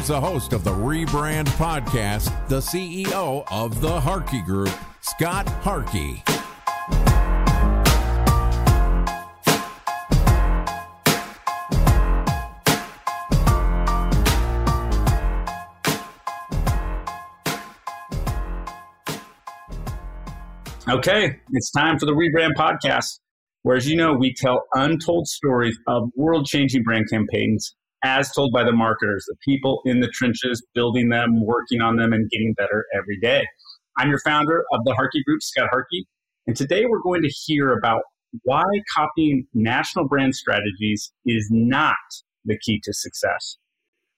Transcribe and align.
Here's 0.00 0.08
the 0.08 0.18
host 0.18 0.54
of 0.54 0.64
the 0.64 0.70
Rebrand 0.70 1.48
Podcast, 1.58 2.48
the 2.48 2.60
CEO 2.60 3.44
of 3.52 3.82
the 3.82 4.00
Harkey 4.00 4.40
Group, 4.40 4.74
Scott 5.02 5.46
Harkey. 5.46 6.24
Okay, 20.88 21.40
it's 21.52 21.70
time 21.72 21.98
for 21.98 22.06
the 22.06 22.12
Rebrand 22.12 22.54
Podcast, 22.56 23.20
where, 23.64 23.76
as 23.76 23.86
you 23.86 23.96
know, 23.96 24.14
we 24.14 24.32
tell 24.32 24.62
untold 24.72 25.28
stories 25.28 25.78
of 25.86 26.08
world 26.16 26.46
changing 26.46 26.84
brand 26.84 27.04
campaigns 27.10 27.74
as 28.02 28.32
told 28.32 28.52
by 28.52 28.64
the 28.64 28.72
marketers, 28.72 29.24
the 29.28 29.36
people 29.44 29.82
in 29.84 30.00
the 30.00 30.08
trenches 30.08 30.64
building 30.74 31.08
them, 31.08 31.44
working 31.44 31.80
on 31.80 31.96
them, 31.96 32.12
and 32.12 32.30
getting 32.30 32.54
better 32.56 32.86
every 32.94 33.18
day. 33.20 33.46
I'm 33.98 34.08
your 34.08 34.20
founder 34.24 34.64
of 34.72 34.84
the 34.84 34.94
Harkey 34.94 35.22
Group, 35.24 35.42
Scott 35.42 35.68
Harkey, 35.70 36.06
and 36.46 36.56
today 36.56 36.86
we're 36.86 37.02
going 37.02 37.22
to 37.22 37.28
hear 37.28 37.72
about 37.72 38.02
why 38.42 38.64
copying 38.94 39.46
national 39.54 40.08
brand 40.08 40.34
strategies 40.34 41.12
is 41.26 41.48
not 41.50 41.96
the 42.44 42.58
key 42.58 42.80
to 42.84 42.92
success. 42.92 43.56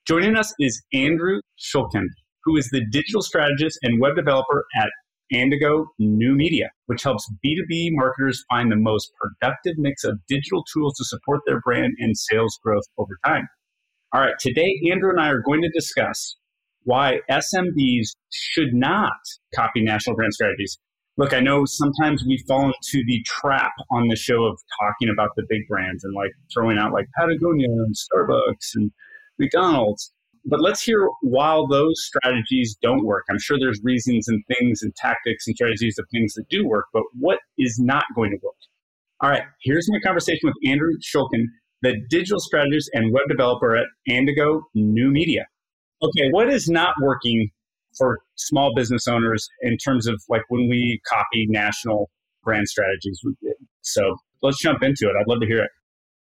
Joining 0.06 0.36
us 0.36 0.54
is 0.58 0.82
Andrew 0.92 1.40
Schulkind, 1.58 2.08
who 2.44 2.56
is 2.56 2.68
the 2.70 2.84
digital 2.90 3.22
strategist 3.22 3.78
and 3.82 4.00
web 4.00 4.16
developer 4.16 4.64
at 4.76 4.90
Andigo 5.32 5.86
New 5.98 6.34
Media, 6.34 6.70
which 6.86 7.02
helps 7.02 7.30
B2B 7.44 7.90
marketers 7.92 8.44
find 8.50 8.70
the 8.70 8.76
most 8.76 9.10
productive 9.20 9.78
mix 9.78 10.04
of 10.04 10.18
digital 10.28 10.62
tools 10.72 10.94
to 10.96 11.04
support 11.04 11.40
their 11.46 11.60
brand 11.60 11.94
and 11.98 12.16
sales 12.16 12.58
growth 12.62 12.84
over 12.98 13.18
time. 13.24 13.48
All 14.14 14.20
right, 14.20 14.38
today 14.38 14.78
Andrew 14.92 15.08
and 15.08 15.18
I 15.18 15.28
are 15.28 15.40
going 15.40 15.62
to 15.62 15.70
discuss 15.70 16.36
why 16.82 17.20
SMBs 17.30 18.08
should 18.30 18.74
not 18.74 19.16
copy 19.54 19.82
national 19.82 20.16
brand 20.16 20.34
strategies. 20.34 20.78
Look, 21.16 21.32
I 21.32 21.40
know 21.40 21.64
sometimes 21.64 22.22
we 22.26 22.36
fall 22.46 22.66
into 22.66 23.02
the 23.06 23.22
trap 23.24 23.72
on 23.90 24.08
the 24.08 24.16
show 24.16 24.44
of 24.44 24.60
talking 24.78 25.08
about 25.08 25.30
the 25.36 25.44
big 25.48 25.62
brands 25.66 26.04
and 26.04 26.12
like 26.14 26.32
throwing 26.52 26.76
out 26.76 26.92
like 26.92 27.06
Patagonia 27.18 27.68
and 27.68 27.94
Starbucks 27.94 28.74
and 28.74 28.90
McDonald's. 29.38 30.12
But 30.44 30.60
let's 30.60 30.82
hear 30.82 31.08
while 31.22 31.66
those 31.66 31.94
strategies 32.04 32.76
don't 32.82 33.06
work. 33.06 33.24
I'm 33.30 33.40
sure 33.40 33.58
there's 33.58 33.80
reasons 33.82 34.28
and 34.28 34.44
things 34.46 34.82
and 34.82 34.94
tactics 34.94 35.46
and 35.46 35.56
strategies 35.56 35.98
of 35.98 36.04
things 36.12 36.34
that 36.34 36.50
do 36.50 36.68
work, 36.68 36.84
but 36.92 37.04
what 37.18 37.38
is 37.58 37.78
not 37.78 38.04
going 38.14 38.32
to 38.32 38.38
work? 38.42 38.56
All 39.22 39.30
right, 39.30 39.44
here's 39.62 39.88
my 39.88 40.00
conversation 40.04 40.40
with 40.42 40.70
Andrew 40.70 40.90
Schulkind, 41.00 41.46
the 41.82 41.96
digital 42.08 42.40
strategist 42.40 42.90
and 42.94 43.12
web 43.12 43.24
developer 43.28 43.76
at 43.76 43.86
Andigo 44.08 44.62
New 44.74 45.10
Media. 45.10 45.46
Okay, 46.02 46.30
what 46.30 46.48
is 46.48 46.68
not 46.68 46.94
working 47.00 47.50
for 47.96 48.20
small 48.36 48.74
business 48.74 49.06
owners 49.06 49.48
in 49.60 49.76
terms 49.76 50.06
of 50.06 50.22
like 50.28 50.42
when 50.48 50.68
we 50.68 51.00
copy 51.08 51.46
national 51.48 52.10
brand 52.42 52.68
strategies? 52.68 53.20
So 53.82 54.16
let's 54.42 54.60
jump 54.60 54.82
into 54.82 55.06
it. 55.06 55.12
I'd 55.20 55.28
love 55.28 55.40
to 55.40 55.46
hear 55.46 55.62
it. 55.62 55.70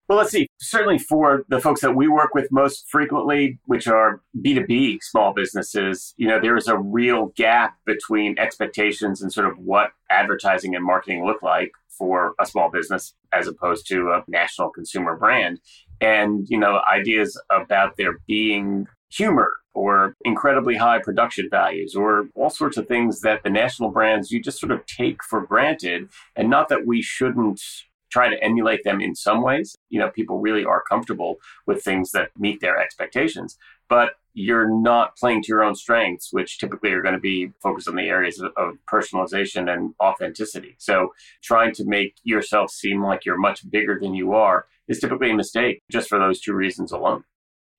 Well, 0.08 0.18
let's 0.18 0.32
see. 0.32 0.48
Certainly 0.62 1.00
for 1.00 1.44
the 1.50 1.60
folks 1.60 1.82
that 1.82 1.94
we 1.94 2.08
work 2.08 2.34
with 2.34 2.48
most 2.50 2.86
frequently, 2.90 3.60
which 3.66 3.88
are 3.88 4.22
B2B 4.42 5.00
small 5.02 5.34
businesses, 5.34 6.14
you 6.16 6.30
know, 6.30 6.40
there 6.40 6.56
is 6.56 6.70
a 6.70 6.78
real 6.78 7.34
gap 7.36 7.76
between 7.86 8.40
expectations 8.40 9.22
and 9.22 9.34
sort 9.34 9.48
of 9.48 9.58
what 9.58 9.92
advertising 10.10 10.76
and 10.76 10.86
marketing 10.86 11.26
look 11.26 11.44
like 11.44 11.72
for 11.98 12.34
a 12.40 12.46
small 12.46 12.70
business 12.70 13.14
as 13.34 13.48
opposed 13.48 13.88
to 13.88 14.12
a 14.12 14.24
national 14.28 14.70
consumer 14.70 15.16
brand. 15.16 15.60
And, 16.00 16.48
you 16.50 16.58
know, 16.58 16.82
ideas 16.92 17.40
about 17.52 17.98
there 17.98 18.20
being 18.28 18.88
humor 19.10 19.52
or 19.74 20.16
incredibly 20.26 20.76
high 20.76 21.00
production 21.00 21.48
values 21.50 21.96
or 21.96 22.28
all 22.36 22.50
sorts 22.50 22.78
of 22.78 22.88
things 22.88 23.22
that 23.22 23.44
the 23.44 23.50
national 23.50 23.90
brands 23.90 24.32
you 24.32 24.42
just 24.42 24.60
sort 24.60 24.72
of 24.72 24.86
take 24.86 25.24
for 25.24 25.42
granted. 25.42 26.10
And 26.36 26.50
not 26.50 26.70
that 26.70 26.86
we 26.86 27.02
shouldn't 27.02 27.62
try 28.10 28.30
to 28.30 28.42
emulate 28.44 28.84
them 28.84 29.02
in 29.02 29.16
some 29.16 29.42
ways. 29.42 29.76
You 29.90 30.00
know, 30.00 30.10
people 30.10 30.40
really 30.40 30.66
are 30.66 30.84
comfortable 30.90 31.36
with 31.66 31.84
things 31.84 32.12
that 32.12 32.30
meet 32.38 32.62
their 32.62 32.78
expectations, 32.78 33.58
but 33.90 34.14
you're 34.34 34.70
not 34.70 35.18
playing 35.18 35.42
to 35.42 35.48
your 35.48 35.64
own 35.64 35.74
strengths, 35.74 36.30
which 36.32 36.60
typically 36.60 36.92
are 36.92 37.02
going 37.02 37.16
to 37.16 37.20
be 37.20 37.52
focused 37.62 37.88
on 37.88 37.96
the 37.96 38.04
areas 38.04 38.40
of, 38.40 38.78
personalization 38.88 39.74
and 39.74 39.96
authenticity. 40.00 40.76
So 40.78 41.14
trying 41.44 41.74
to 41.74 41.86
make 41.86 42.16
yourself 42.24 42.70
seem 42.70 43.04
like 43.04 43.26
you're 43.26 43.40
much 43.40 43.68
bigger 43.70 43.98
than 44.00 44.14
you 44.14 44.34
are 44.34 44.68
is 44.88 45.00
typically 45.00 45.32
a 45.32 45.36
mistake 45.36 45.82
just 45.92 46.08
for 46.08 46.20
those 46.20 46.40
two 46.40 46.54
reasons 46.54 46.92
alone. 46.92 47.24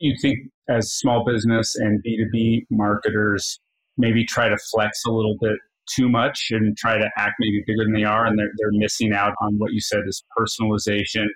You 0.01 0.17
think 0.21 0.51
as 0.69 0.93
small 0.93 1.25
business 1.25 1.77
and 1.77 2.03
B2B 2.05 2.67
marketers 2.71 3.61
maybe 3.97 4.25
try 4.25 4.49
to 4.49 4.57
flex 4.73 5.05
a 5.07 5.13
little 5.13 5.37
bit 5.41 5.59
too 5.89 6.09
much 6.09 6.49
and 6.51 6.77
try 6.77 6.99
to 6.99 7.09
act 7.17 7.35
maybe 7.39 7.63
bigger 7.67 7.85
than 7.85 7.95
they 7.95 8.05
are 8.05 8.27
and 8.27 8.39
they're, 8.39 8.51
they're 8.59 8.73
missing 8.73 9.13
out 9.13 9.33
on 9.41 9.59
what 9.59 9.73
you 9.73 9.81
said 9.81 10.01
is 10.07 10.25
personalization 10.37 11.27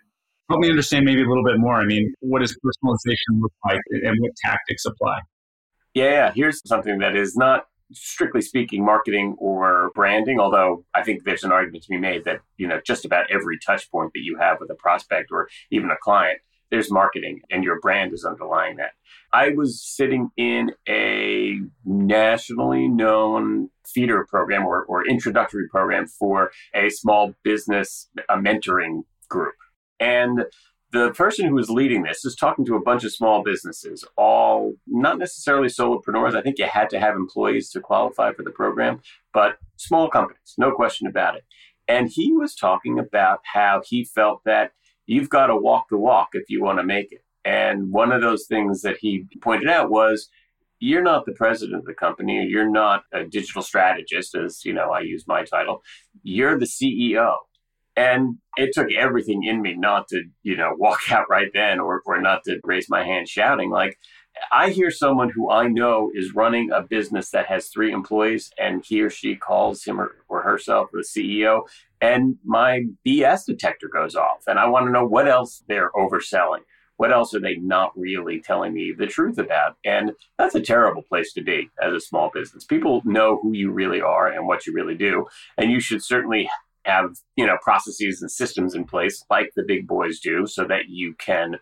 help 0.52 0.60
me 0.60 0.70
understand 0.70 1.04
maybe 1.04 1.22
a 1.22 1.28
little 1.28 1.44
bit 1.44 1.58
more. 1.58 1.74
I 1.74 1.84
mean 1.84 2.14
what 2.20 2.40
does 2.40 2.56
personalization 2.64 3.40
look 3.40 3.52
like 3.64 3.80
and 3.90 4.16
what 4.20 4.32
tactics 4.44 4.84
apply? 4.84 5.20
Yeah 5.94 6.32
here's 6.34 6.66
something 6.66 6.98
that 6.98 7.16
is 7.16 7.36
not 7.36 7.66
strictly 7.94 8.40
speaking 8.40 8.82
marketing 8.82 9.36
or 9.36 9.90
branding 9.94 10.40
although 10.40 10.82
i 10.94 11.02
think 11.02 11.24
there's 11.24 11.44
an 11.44 11.52
argument 11.52 11.84
to 11.84 11.90
be 11.90 11.98
made 11.98 12.24
that 12.24 12.40
you 12.56 12.66
know 12.66 12.80
just 12.86 13.04
about 13.04 13.30
every 13.30 13.58
touch 13.58 13.90
point 13.90 14.10
that 14.14 14.22
you 14.22 14.34
have 14.38 14.58
with 14.60 14.70
a 14.70 14.74
prospect 14.76 15.30
or 15.30 15.46
even 15.70 15.90
a 15.90 15.96
client 16.02 16.38
there's 16.72 16.90
marketing 16.90 17.42
and 17.50 17.62
your 17.62 17.78
brand 17.80 18.14
is 18.14 18.24
underlying 18.24 18.76
that. 18.78 18.92
I 19.32 19.50
was 19.50 19.80
sitting 19.80 20.30
in 20.38 20.72
a 20.88 21.60
nationally 21.84 22.88
known 22.88 23.68
feeder 23.86 24.26
program 24.28 24.64
or, 24.64 24.82
or 24.84 25.06
introductory 25.06 25.68
program 25.68 26.06
for 26.06 26.50
a 26.74 26.88
small 26.88 27.34
business 27.44 28.08
a 28.30 28.38
mentoring 28.38 29.02
group. 29.28 29.54
And 30.02 30.46
the 30.90 31.12
person 31.12 31.46
who 31.46 31.54
was 31.54 31.70
leading 31.70 32.02
this 32.02 32.24
is 32.24 32.34
talking 32.34 32.66
to 32.66 32.74
a 32.74 32.82
bunch 32.82 33.04
of 33.04 33.12
small 33.12 33.44
businesses, 33.44 34.04
all 34.16 34.74
not 34.88 35.16
necessarily 35.16 35.68
solopreneurs. 35.68 36.34
I 36.34 36.42
think 36.42 36.58
you 36.58 36.66
had 36.66 36.90
to 36.90 36.98
have 36.98 37.14
employees 37.14 37.70
to 37.70 37.80
qualify 37.80 38.32
for 38.32 38.42
the 38.42 38.50
program, 38.50 39.00
but 39.32 39.58
small 39.76 40.10
companies, 40.10 40.54
no 40.58 40.72
question 40.72 41.06
about 41.06 41.36
it. 41.36 41.44
And 41.86 42.08
he 42.08 42.32
was 42.32 42.56
talking 42.56 42.98
about 42.98 43.40
how 43.44 43.82
he 43.86 44.04
felt 44.04 44.42
that 44.44 44.72
you've 45.06 45.30
got 45.30 45.46
to 45.46 45.56
walk 45.56 45.86
the 45.88 45.96
walk 45.96 46.30
if 46.32 46.50
you 46.50 46.62
want 46.62 46.78
to 46.78 46.84
make 46.84 47.12
it. 47.12 47.24
And 47.44 47.92
one 47.92 48.10
of 48.10 48.20
those 48.20 48.46
things 48.46 48.82
that 48.82 48.98
he 48.98 49.26
pointed 49.40 49.68
out 49.68 49.88
was 49.88 50.28
you're 50.80 51.02
not 51.02 51.26
the 51.26 51.32
president 51.32 51.78
of 51.78 51.84
the 51.84 51.94
company, 51.94 52.44
you're 52.44 52.68
not 52.68 53.04
a 53.12 53.24
digital 53.24 53.62
strategist, 53.62 54.34
as 54.34 54.64
you 54.64 54.72
know, 54.72 54.90
I 54.90 55.00
use 55.00 55.28
my 55.28 55.44
title. 55.44 55.82
You're 56.24 56.58
the 56.58 56.66
CEO. 56.66 57.36
And 57.96 58.38
it 58.56 58.70
took 58.72 58.90
everything 58.92 59.44
in 59.44 59.60
me 59.60 59.74
not 59.74 60.08
to, 60.08 60.22
you 60.42 60.56
know, 60.56 60.74
walk 60.78 61.10
out 61.10 61.26
right 61.28 61.50
then 61.52 61.80
or, 61.80 62.02
or 62.06 62.20
not 62.20 62.44
to 62.44 62.60
raise 62.64 62.88
my 62.88 63.04
hand 63.04 63.28
shouting. 63.28 63.70
Like, 63.70 63.98
I 64.50 64.70
hear 64.70 64.90
someone 64.90 65.30
who 65.30 65.50
I 65.50 65.68
know 65.68 66.10
is 66.14 66.34
running 66.34 66.70
a 66.70 66.82
business 66.82 67.30
that 67.30 67.46
has 67.46 67.68
three 67.68 67.92
employees 67.92 68.50
and 68.58 68.84
he 68.84 69.02
or 69.02 69.10
she 69.10 69.36
calls 69.36 69.84
him 69.84 70.00
or, 70.00 70.16
or 70.28 70.42
herself 70.42 70.88
the 70.92 71.00
CEO, 71.00 71.62
and 72.00 72.36
my 72.44 72.84
BS 73.06 73.44
detector 73.46 73.88
goes 73.88 74.16
off. 74.16 74.42
And 74.46 74.58
I 74.58 74.66
want 74.66 74.86
to 74.86 74.92
know 74.92 75.06
what 75.06 75.28
else 75.28 75.62
they're 75.68 75.92
overselling 75.92 76.62
What 76.96 77.12
else 77.12 77.34
are 77.34 77.40
they 77.40 77.56
not 77.56 77.92
really 77.96 78.40
telling 78.40 78.72
me 78.72 78.92
the 78.96 79.06
truth 79.06 79.38
about? 79.38 79.76
And 79.84 80.12
that's 80.38 80.54
a 80.54 80.60
terrible 80.60 81.02
place 81.02 81.32
to 81.34 81.42
be 81.42 81.70
as 81.80 81.92
a 81.92 82.00
small 82.00 82.30
business. 82.32 82.64
People 82.64 83.02
know 83.04 83.38
who 83.42 83.52
you 83.52 83.70
really 83.70 84.00
are 84.00 84.28
and 84.28 84.46
what 84.46 84.66
you 84.66 84.72
really 84.72 84.96
do. 84.96 85.26
And 85.58 85.70
you 85.70 85.80
should 85.80 86.02
certainly 86.02 86.48
have, 86.84 87.10
you 87.36 87.46
know, 87.46 87.56
processes 87.62 88.22
and 88.22 88.30
systems 88.30 88.74
in 88.74 88.84
place 88.84 89.24
like 89.30 89.50
the 89.56 89.64
big 89.66 89.86
boys 89.86 90.20
do 90.20 90.46
so 90.46 90.64
that 90.64 90.88
you 90.88 91.14
can 91.18 91.56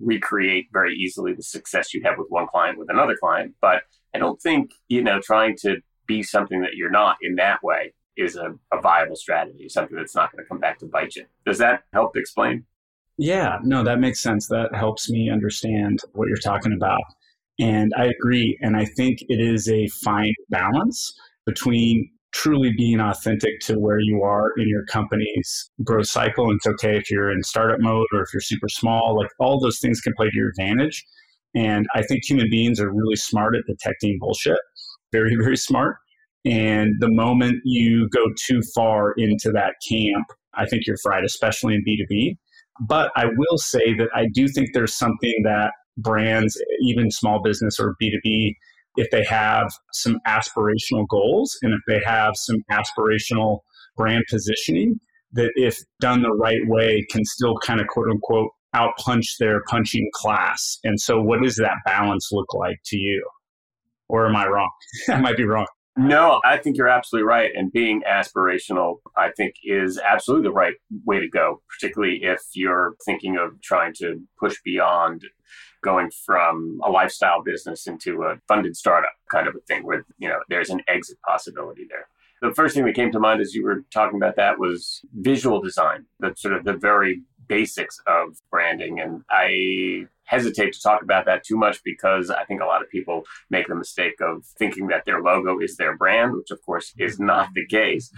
recreate 0.00 0.66
very 0.72 0.94
easily 0.94 1.32
the 1.32 1.42
success 1.42 1.94
you 1.94 2.02
have 2.04 2.18
with 2.18 2.26
one 2.28 2.46
client 2.46 2.78
with 2.78 2.90
another 2.90 3.16
client. 3.18 3.54
But 3.60 3.82
I 4.14 4.18
don't 4.18 4.40
think, 4.40 4.72
you 4.88 5.02
know, 5.02 5.20
trying 5.20 5.56
to 5.62 5.76
be 6.06 6.22
something 6.22 6.60
that 6.62 6.74
you're 6.74 6.90
not 6.90 7.16
in 7.22 7.36
that 7.36 7.62
way 7.62 7.94
is 8.16 8.36
a, 8.36 8.54
a 8.72 8.80
viable 8.80 9.16
strategy, 9.16 9.68
something 9.68 9.96
that's 9.96 10.14
not 10.14 10.32
going 10.32 10.44
to 10.44 10.48
come 10.48 10.60
back 10.60 10.78
to 10.78 10.86
bite 10.86 11.16
you. 11.16 11.24
Does 11.46 11.58
that 11.58 11.82
help 11.92 12.16
explain? 12.16 12.64
Yeah, 13.16 13.58
no, 13.62 13.84
that 13.84 14.00
makes 14.00 14.20
sense. 14.20 14.48
That 14.48 14.74
helps 14.74 15.08
me 15.08 15.30
understand 15.30 16.00
what 16.12 16.28
you're 16.28 16.36
talking 16.36 16.72
about. 16.72 17.00
And 17.60 17.92
I 17.96 18.06
agree. 18.06 18.58
And 18.60 18.76
I 18.76 18.84
think 18.84 19.20
it 19.28 19.40
is 19.40 19.68
a 19.68 19.86
fine 19.88 20.34
balance 20.50 21.14
between 21.46 22.10
truly 22.34 22.72
being 22.76 23.00
authentic 23.00 23.60
to 23.60 23.78
where 23.78 24.00
you 24.00 24.22
are 24.22 24.50
in 24.58 24.68
your 24.68 24.84
company's 24.86 25.70
growth 25.84 26.08
cycle. 26.08 26.50
And 26.50 26.56
it's 26.56 26.66
okay 26.66 26.96
if 26.96 27.10
you're 27.10 27.30
in 27.30 27.42
startup 27.44 27.80
mode 27.80 28.06
or 28.12 28.22
if 28.22 28.28
you're 28.34 28.40
super 28.40 28.68
small, 28.68 29.16
like 29.16 29.30
all 29.38 29.60
those 29.60 29.78
things 29.78 30.00
can 30.00 30.12
play 30.16 30.28
to 30.28 30.36
your 30.36 30.48
advantage. 30.48 31.04
And 31.54 31.86
I 31.94 32.02
think 32.02 32.24
human 32.24 32.50
beings 32.50 32.80
are 32.80 32.92
really 32.92 33.14
smart 33.14 33.54
at 33.54 33.62
detecting 33.66 34.18
bullshit, 34.20 34.58
very, 35.12 35.36
very 35.40 35.56
smart. 35.56 35.96
And 36.44 36.94
the 36.98 37.08
moment 37.08 37.60
you 37.64 38.08
go 38.08 38.24
too 38.46 38.60
far 38.74 39.12
into 39.16 39.50
that 39.52 39.74
camp, 39.88 40.26
I 40.54 40.66
think 40.66 40.86
you're 40.86 40.98
fried, 41.02 41.24
especially 41.24 41.74
in 41.74 41.84
B2B. 41.84 42.36
But 42.80 43.12
I 43.14 43.26
will 43.26 43.56
say 43.56 43.94
that 43.94 44.08
I 44.14 44.26
do 44.34 44.48
think 44.48 44.70
there's 44.74 44.94
something 44.94 45.42
that 45.44 45.70
brands, 45.96 46.60
even 46.82 47.10
small 47.12 47.40
business 47.40 47.78
or 47.78 47.94
B2B, 48.02 48.54
if 48.96 49.10
they 49.10 49.24
have 49.24 49.72
some 49.92 50.18
aspirational 50.26 51.06
goals 51.08 51.56
and 51.62 51.72
if 51.72 51.80
they 51.86 52.00
have 52.04 52.34
some 52.36 52.58
aspirational 52.70 53.60
brand 53.96 54.24
positioning, 54.30 55.00
that 55.32 55.50
if 55.56 55.78
done 56.00 56.22
the 56.22 56.32
right 56.32 56.66
way 56.66 57.04
can 57.10 57.24
still 57.24 57.56
kind 57.58 57.80
of 57.80 57.86
quote 57.88 58.08
unquote 58.10 58.50
outpunch 58.74 59.36
their 59.38 59.62
punching 59.68 60.10
class. 60.14 60.78
And 60.84 61.00
so, 61.00 61.20
what 61.20 61.42
does 61.42 61.56
that 61.56 61.76
balance 61.84 62.30
look 62.32 62.52
like 62.54 62.78
to 62.86 62.96
you? 62.96 63.24
Or 64.08 64.26
am 64.26 64.36
I 64.36 64.46
wrong? 64.46 64.70
I 65.08 65.20
might 65.20 65.36
be 65.36 65.44
wrong. 65.44 65.66
No, 65.96 66.40
I 66.44 66.56
think 66.56 66.76
you're 66.76 66.88
absolutely 66.88 67.28
right. 67.28 67.52
And 67.54 67.72
being 67.72 68.02
aspirational, 68.02 68.96
I 69.16 69.30
think, 69.36 69.54
is 69.62 69.98
absolutely 69.98 70.48
the 70.48 70.52
right 70.52 70.74
way 71.04 71.20
to 71.20 71.28
go, 71.28 71.62
particularly 71.70 72.24
if 72.24 72.40
you're 72.54 72.96
thinking 73.04 73.36
of 73.36 73.60
trying 73.62 73.94
to 73.98 74.20
push 74.40 74.56
beyond 74.64 75.24
going 75.84 76.10
from 76.10 76.80
a 76.82 76.90
lifestyle 76.90 77.42
business 77.42 77.86
into 77.86 78.22
a 78.22 78.40
funded 78.48 78.76
startup 78.76 79.12
kind 79.30 79.46
of 79.46 79.54
a 79.54 79.60
thing 79.60 79.84
where, 79.84 80.04
you 80.18 80.28
know, 80.28 80.40
there's 80.48 80.70
an 80.70 80.80
exit 80.88 81.18
possibility 81.26 81.86
there. 81.88 82.08
The 82.42 82.54
first 82.54 82.74
thing 82.74 82.84
that 82.86 82.94
came 82.94 83.12
to 83.12 83.20
mind 83.20 83.40
as 83.40 83.54
you 83.54 83.62
were 83.64 83.84
talking 83.92 84.16
about 84.16 84.36
that 84.36 84.58
was 84.58 85.02
visual 85.14 85.60
design, 85.62 86.06
the 86.20 86.34
sort 86.36 86.54
of 86.54 86.64
the 86.64 86.74
very 86.74 87.22
basics 87.46 88.00
of 88.06 88.38
branding. 88.50 89.00
And 89.00 89.22
I 89.30 90.06
hesitate 90.24 90.72
to 90.72 90.80
talk 90.82 91.02
about 91.02 91.26
that 91.26 91.44
too 91.44 91.56
much 91.56 91.82
because 91.84 92.30
I 92.30 92.44
think 92.44 92.60
a 92.60 92.66
lot 92.66 92.82
of 92.82 92.90
people 92.90 93.24
make 93.50 93.68
the 93.68 93.74
mistake 93.74 94.20
of 94.20 94.44
thinking 94.58 94.88
that 94.88 95.04
their 95.04 95.20
logo 95.20 95.58
is 95.60 95.76
their 95.76 95.96
brand, 95.96 96.34
which 96.34 96.50
of 96.50 96.64
course 96.64 96.92
is 96.98 97.20
not 97.20 97.48
the 97.54 97.66
case. 97.66 98.10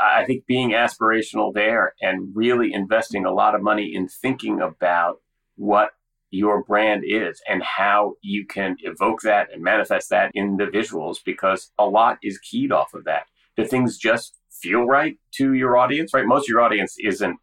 I 0.00 0.24
think 0.24 0.46
being 0.46 0.70
aspirational 0.70 1.54
there 1.54 1.94
and 2.00 2.34
really 2.34 2.72
investing 2.72 3.24
a 3.24 3.32
lot 3.32 3.54
of 3.54 3.62
money 3.62 3.94
in 3.94 4.08
thinking 4.08 4.60
about 4.60 5.20
what 5.56 5.90
your 6.30 6.64
brand 6.64 7.02
is 7.06 7.40
and 7.48 7.62
how 7.62 8.14
you 8.22 8.46
can 8.46 8.76
evoke 8.80 9.20
that 9.22 9.52
and 9.52 9.62
manifest 9.62 10.10
that 10.10 10.30
in 10.34 10.56
the 10.56 10.66
visuals 10.66 11.18
because 11.24 11.70
a 11.78 11.86
lot 11.86 12.18
is 12.22 12.38
keyed 12.38 12.72
off 12.72 12.94
of 12.94 13.04
that. 13.04 13.26
Do 13.56 13.64
things 13.64 13.96
just 13.96 14.38
feel 14.50 14.84
right 14.84 15.18
to 15.32 15.54
your 15.54 15.76
audience, 15.76 16.12
right? 16.12 16.26
Most 16.26 16.44
of 16.44 16.48
your 16.48 16.62
audience 16.62 16.96
isn't 16.98 17.36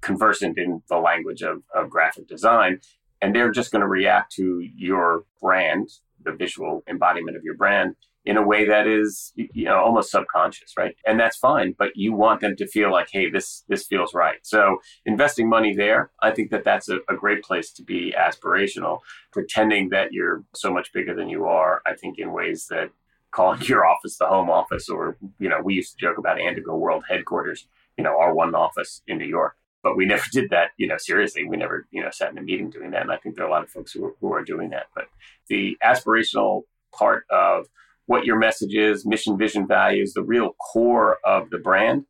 conversant 0.00 0.58
in 0.58 0.82
the 0.88 0.98
language 0.98 1.42
of, 1.42 1.62
of 1.74 1.90
graphic 1.90 2.26
design 2.26 2.80
and 3.20 3.34
they're 3.34 3.50
just 3.50 3.70
going 3.70 3.82
to 3.82 3.88
react 3.88 4.32
to 4.32 4.60
your 4.60 5.24
brand, 5.40 5.90
the 6.22 6.32
visual 6.32 6.82
embodiment 6.88 7.36
of 7.36 7.44
your 7.44 7.56
brand 7.56 7.94
in 8.24 8.36
a 8.36 8.46
way 8.46 8.66
that 8.66 8.86
is 8.86 9.32
you 9.36 9.64
know 9.64 9.78
almost 9.78 10.10
subconscious 10.10 10.74
right 10.76 10.94
and 11.06 11.18
that's 11.18 11.36
fine 11.36 11.74
but 11.78 11.90
you 11.94 12.12
want 12.12 12.40
them 12.40 12.54
to 12.54 12.66
feel 12.66 12.90
like 12.90 13.08
hey 13.10 13.30
this 13.30 13.64
this 13.68 13.86
feels 13.86 14.12
right 14.12 14.38
so 14.42 14.76
investing 15.06 15.48
money 15.48 15.74
there 15.74 16.10
i 16.22 16.30
think 16.30 16.50
that 16.50 16.64
that's 16.64 16.88
a, 16.88 16.98
a, 17.08 17.14
great 17.16 17.42
place 17.42 17.72
to 17.72 17.82
be 17.82 18.14
aspirational 18.18 19.00
pretending 19.32 19.88
that 19.88 20.12
you're 20.12 20.44
so 20.54 20.72
much 20.72 20.92
bigger 20.92 21.14
than 21.14 21.28
you 21.28 21.46
are 21.46 21.80
i 21.86 21.94
think 21.94 22.18
in 22.18 22.32
ways 22.32 22.66
that 22.68 22.90
calling 23.30 23.60
your 23.62 23.86
office 23.86 24.18
the 24.18 24.26
home 24.26 24.50
office 24.50 24.88
or 24.88 25.16
you 25.38 25.48
know 25.48 25.60
we 25.62 25.74
used 25.74 25.92
to 25.92 25.98
joke 25.98 26.18
about 26.18 26.38
Andigo 26.38 26.78
world 26.78 27.04
headquarters 27.08 27.66
you 27.96 28.04
know 28.04 28.18
our 28.18 28.34
one 28.34 28.54
office 28.54 29.02
in 29.06 29.18
new 29.18 29.26
york 29.26 29.56
but 29.82 29.96
we 29.96 30.04
never 30.14 30.24
did 30.30 30.50
that, 30.50 30.72
you 30.76 30.86
know, 30.86 30.98
seriously. 30.98 31.44
We 31.44 31.56
never, 31.56 31.86
you 31.90 32.02
know, 32.02 32.10
sat 32.10 32.30
in 32.30 32.36
a 32.36 32.42
meeting 32.42 32.68
doing 32.68 32.90
that. 32.90 33.00
And 33.00 33.12
I 33.12 33.16
think 33.16 33.34
there 33.34 33.46
are 33.46 33.48
a 33.48 33.50
lot 33.50 33.62
of 33.62 33.70
folks 33.70 33.92
who 33.92 34.04
are, 34.04 34.14
who 34.20 34.32
are 34.32 34.44
doing 34.44 34.68
that. 34.70 34.88
But 34.94 35.06
the 35.48 35.78
aspirational 35.82 36.64
part 36.92 37.24
of 37.30 37.66
what 38.10 38.24
your 38.24 38.36
message 38.36 38.74
is, 38.74 39.06
mission, 39.06 39.38
vision, 39.38 39.68
values, 39.68 40.14
the 40.14 40.22
real 40.24 40.50
core 40.54 41.18
of 41.24 41.48
the 41.50 41.58
brand, 41.58 42.02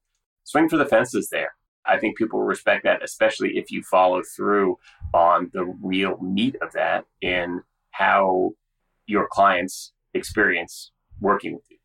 swing 0.45 0.67
for 0.67 0.79
the 0.79 0.87
fences 0.87 1.29
there. 1.31 1.53
I 1.85 1.99
think 1.99 2.17
people 2.17 2.39
will 2.39 2.47
respect 2.47 2.85
that, 2.85 3.05
especially 3.05 3.59
if 3.59 3.71
you 3.71 3.83
follow 3.83 4.23
through 4.35 4.79
on 5.13 5.51
the 5.53 5.67
real 5.83 6.17
meat 6.23 6.57
of 6.63 6.73
that 6.73 7.05
in 7.21 7.61
how 7.91 8.53
your 9.05 9.29
clients 9.31 9.93
experience 10.15 10.91
working 11.21 11.53
with 11.53 11.65
you. 11.69 11.77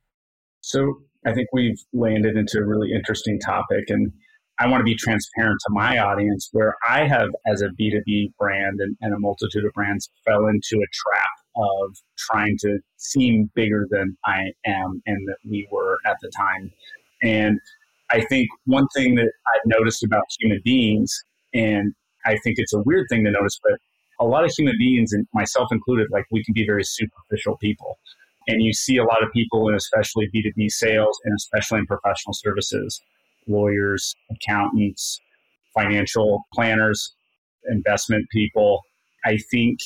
So 0.61 1.01
I 1.25 1.33
think 1.33 1.49
we've 1.51 1.83
landed 1.91 2.37
into 2.37 2.59
a 2.59 2.65
really 2.65 2.93
interesting 2.93 3.37
topic. 3.41 3.89
And 3.89 4.13
I 4.59 4.67
want 4.69 4.79
to 4.79 4.85
be 4.85 4.95
transparent 4.95 5.59
to 5.67 5.73
my 5.73 5.97
audience 5.97 6.47
where 6.53 6.75
I 6.87 7.05
have, 7.05 7.27
as 7.45 7.61
a 7.61 7.67
B2B 7.67 8.35
brand 8.39 8.79
and, 8.79 8.95
and, 9.01 9.13
a 9.13 9.19
multitude 9.19 9.65
of 9.65 9.73
brands, 9.73 10.09
fell 10.25 10.47
into 10.47 10.77
a 10.77 10.87
trap 10.93 11.44
of 11.55 11.95
trying 12.17 12.57
to 12.61 12.79
seem 12.97 13.49
bigger 13.55 13.87
than 13.89 14.17
I 14.25 14.51
am 14.65 15.01
and 15.05 15.27
that 15.27 15.37
we 15.49 15.67
were 15.71 15.97
at 16.05 16.17
the 16.21 16.31
time. 16.35 16.71
And 17.23 17.59
I 18.11 18.23
think 18.25 18.49
one 18.65 18.87
thing 18.95 19.15
that 19.15 19.31
I've 19.47 19.65
noticed 19.65 20.03
about 20.03 20.23
human 20.39 20.61
beings, 20.63 21.23
and 21.53 21.93
I 22.25 22.37
think 22.43 22.55
it's 22.57 22.73
a 22.73 22.79
weird 22.79 23.07
thing 23.09 23.23
to 23.25 23.31
notice, 23.31 23.59
but 23.63 23.79
a 24.19 24.25
lot 24.25 24.43
of 24.45 24.51
human 24.51 24.75
beings, 24.77 25.11
and 25.13 25.27
myself 25.33 25.69
included, 25.71 26.07
like 26.11 26.25
we 26.31 26.43
can 26.43 26.53
be 26.53 26.65
very 26.65 26.83
superficial 26.83 27.57
people. 27.57 27.97
And 28.47 28.61
you 28.61 28.73
see 28.73 28.97
a 28.97 29.03
lot 29.03 29.23
of 29.23 29.31
people, 29.33 29.67
and 29.67 29.75
especially 29.75 30.29
B2B 30.33 30.69
sales, 30.69 31.19
and 31.25 31.33
especially 31.35 31.79
in 31.79 31.85
professional 31.87 32.33
services, 32.33 33.01
lawyers, 33.47 34.15
accountants, 34.31 35.19
financial 35.73 36.43
planners, 36.53 37.15
investment 37.69 38.27
people. 38.31 38.81
I 39.25 39.37
think 39.51 39.79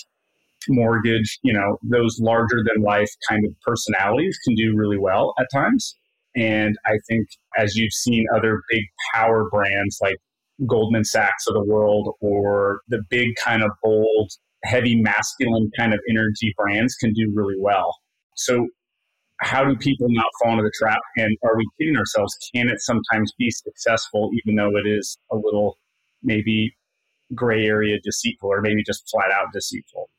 mortgage, 0.70 1.40
you 1.44 1.54
know, 1.54 1.78
those 1.84 2.20
larger 2.20 2.64
than 2.64 2.84
life 2.84 3.10
kind 3.28 3.46
of 3.46 3.54
personalities 3.62 4.38
can 4.46 4.56
do 4.56 4.74
really 4.76 4.98
well 4.98 5.34
at 5.40 5.48
times. 5.54 5.96
And 6.36 6.78
I 6.86 7.00
think 7.08 7.28
as 7.58 7.76
you've 7.76 7.94
seen 7.94 8.26
other 8.36 8.62
big 8.70 8.84
power 9.14 9.50
brands 9.50 9.98
like 10.02 10.18
Goldman 10.68 11.06
Sachs 11.06 11.48
of 11.48 11.54
the 11.54 11.64
world 11.64 12.16
or 12.22 12.82
the 12.88 13.02
big 13.10 13.30
kind 13.44 13.64
of 13.64 13.72
bold, 13.84 14.32
heavy 14.64 14.96
masculine 14.96 15.72
kind 15.78 15.94
of 15.94 16.00
energy 16.10 16.54
brands 16.58 16.96
can 16.96 17.14
do 17.14 17.32
really 17.34 17.56
well. 17.58 17.96
So 18.36 18.68
how 19.42 19.64
do 19.64 19.76
people 19.78 20.08
not 20.10 20.28
fall 20.42 20.52
into 20.52 20.64
the 20.64 20.72
trap? 20.78 21.00
And 21.18 21.36
are 21.44 21.58
we 21.58 21.66
kidding 21.80 21.98
ourselves? 21.98 22.36
Can 22.54 22.70
it 22.70 22.82
sometimes 22.82 23.34
be 23.38 23.50
successful, 23.52 24.32
even 24.34 24.56
though 24.56 24.76
it 24.78 24.88
is 24.88 25.18
a 25.32 25.36
little 25.36 25.78
maybe 26.22 26.76
gray 27.34 27.66
area 27.66 27.98
deceitful 28.04 28.50
or 28.52 28.62
maybe 28.62 28.84
just 28.84 29.10
flat 29.10 29.32
out 29.32 29.48
deceitful? 29.54 30.10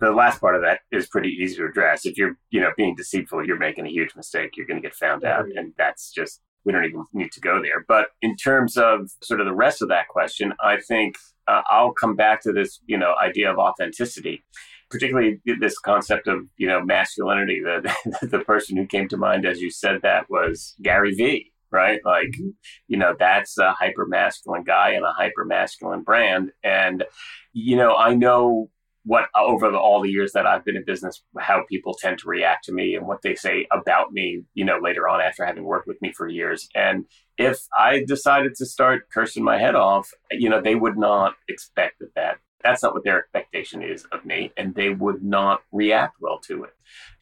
The 0.00 0.10
last 0.10 0.40
part 0.40 0.54
of 0.54 0.62
that 0.62 0.80
is 0.92 1.08
pretty 1.08 1.30
easy 1.30 1.56
to 1.56 1.66
address. 1.66 2.06
If 2.06 2.16
you're, 2.16 2.36
you 2.50 2.60
know, 2.60 2.70
being 2.76 2.94
deceitful, 2.94 3.46
you're 3.46 3.58
making 3.58 3.86
a 3.86 3.90
huge 3.90 4.14
mistake. 4.14 4.56
You're 4.56 4.66
going 4.66 4.80
to 4.80 4.86
get 4.86 4.94
found 4.94 5.24
out, 5.24 5.46
and 5.54 5.72
that's 5.76 6.12
just 6.12 6.40
we 6.64 6.72
don't 6.72 6.84
even 6.84 7.04
need 7.12 7.32
to 7.32 7.40
go 7.40 7.62
there. 7.62 7.84
But 7.86 8.08
in 8.22 8.36
terms 8.36 8.76
of 8.76 9.10
sort 9.22 9.40
of 9.40 9.46
the 9.46 9.54
rest 9.54 9.82
of 9.82 9.88
that 9.88 10.08
question, 10.08 10.52
I 10.62 10.78
think 10.80 11.16
uh, 11.46 11.62
I'll 11.70 11.92
come 11.92 12.14
back 12.14 12.42
to 12.42 12.52
this, 12.52 12.80
you 12.86 12.98
know, 12.98 13.14
idea 13.22 13.50
of 13.50 13.58
authenticity 13.58 14.44
particularly 14.90 15.38
this 15.60 15.78
concept 15.78 16.28
of 16.28 16.40
you 16.56 16.66
know 16.66 16.82
masculinity. 16.82 17.60
The 17.60 17.94
the 18.22 18.40
person 18.40 18.76
who 18.76 18.86
came 18.86 19.08
to 19.08 19.16
mind 19.16 19.46
as 19.46 19.60
you 19.60 19.70
said 19.70 20.00
that 20.02 20.30
was 20.30 20.74
Gary 20.82 21.14
Vee, 21.14 21.52
right? 21.70 22.00
Like, 22.04 22.28
mm-hmm. 22.28 22.50
you 22.86 22.96
know, 22.96 23.14
that's 23.18 23.58
a 23.58 23.72
hyper 23.72 24.06
masculine 24.06 24.64
guy 24.64 24.90
and 24.90 25.04
a 25.04 25.12
hyper 25.12 25.44
masculine 25.44 26.02
brand, 26.02 26.52
and 26.62 27.04
you 27.52 27.76
know, 27.76 27.94
I 27.96 28.14
know 28.14 28.70
what 29.04 29.24
uh, 29.34 29.44
over 29.44 29.70
the, 29.70 29.78
all 29.78 30.02
the 30.02 30.10
years 30.10 30.32
that 30.32 30.46
I've 30.46 30.64
been 30.64 30.76
in 30.76 30.84
business, 30.84 31.22
how 31.38 31.64
people 31.68 31.94
tend 31.94 32.18
to 32.18 32.28
react 32.28 32.64
to 32.64 32.72
me 32.72 32.94
and 32.94 33.06
what 33.06 33.22
they 33.22 33.34
say 33.34 33.66
about 33.72 34.12
me, 34.12 34.42
you 34.54 34.64
know, 34.64 34.78
later 34.82 35.08
on 35.08 35.20
after 35.20 35.46
having 35.46 35.64
worked 35.64 35.86
with 35.86 36.00
me 36.02 36.12
for 36.12 36.28
years. 36.28 36.68
And 36.74 37.06
if 37.38 37.58
I 37.76 38.04
decided 38.06 38.54
to 38.56 38.66
start 38.66 39.08
cursing 39.12 39.44
my 39.44 39.58
head 39.58 39.74
off, 39.74 40.10
you 40.30 40.48
know, 40.48 40.60
they 40.60 40.74
would 40.74 40.98
not 40.98 41.34
expect 41.48 42.00
that 42.00 42.14
that 42.16 42.38
That's 42.64 42.82
not 42.82 42.92
what 42.92 43.04
their 43.04 43.18
expectation 43.18 43.82
is 43.82 44.04
of 44.12 44.24
me, 44.24 44.52
and 44.56 44.74
they 44.74 44.90
would 44.90 45.22
not 45.22 45.62
react 45.72 46.16
well 46.20 46.40
to 46.48 46.64
it. 46.64 46.74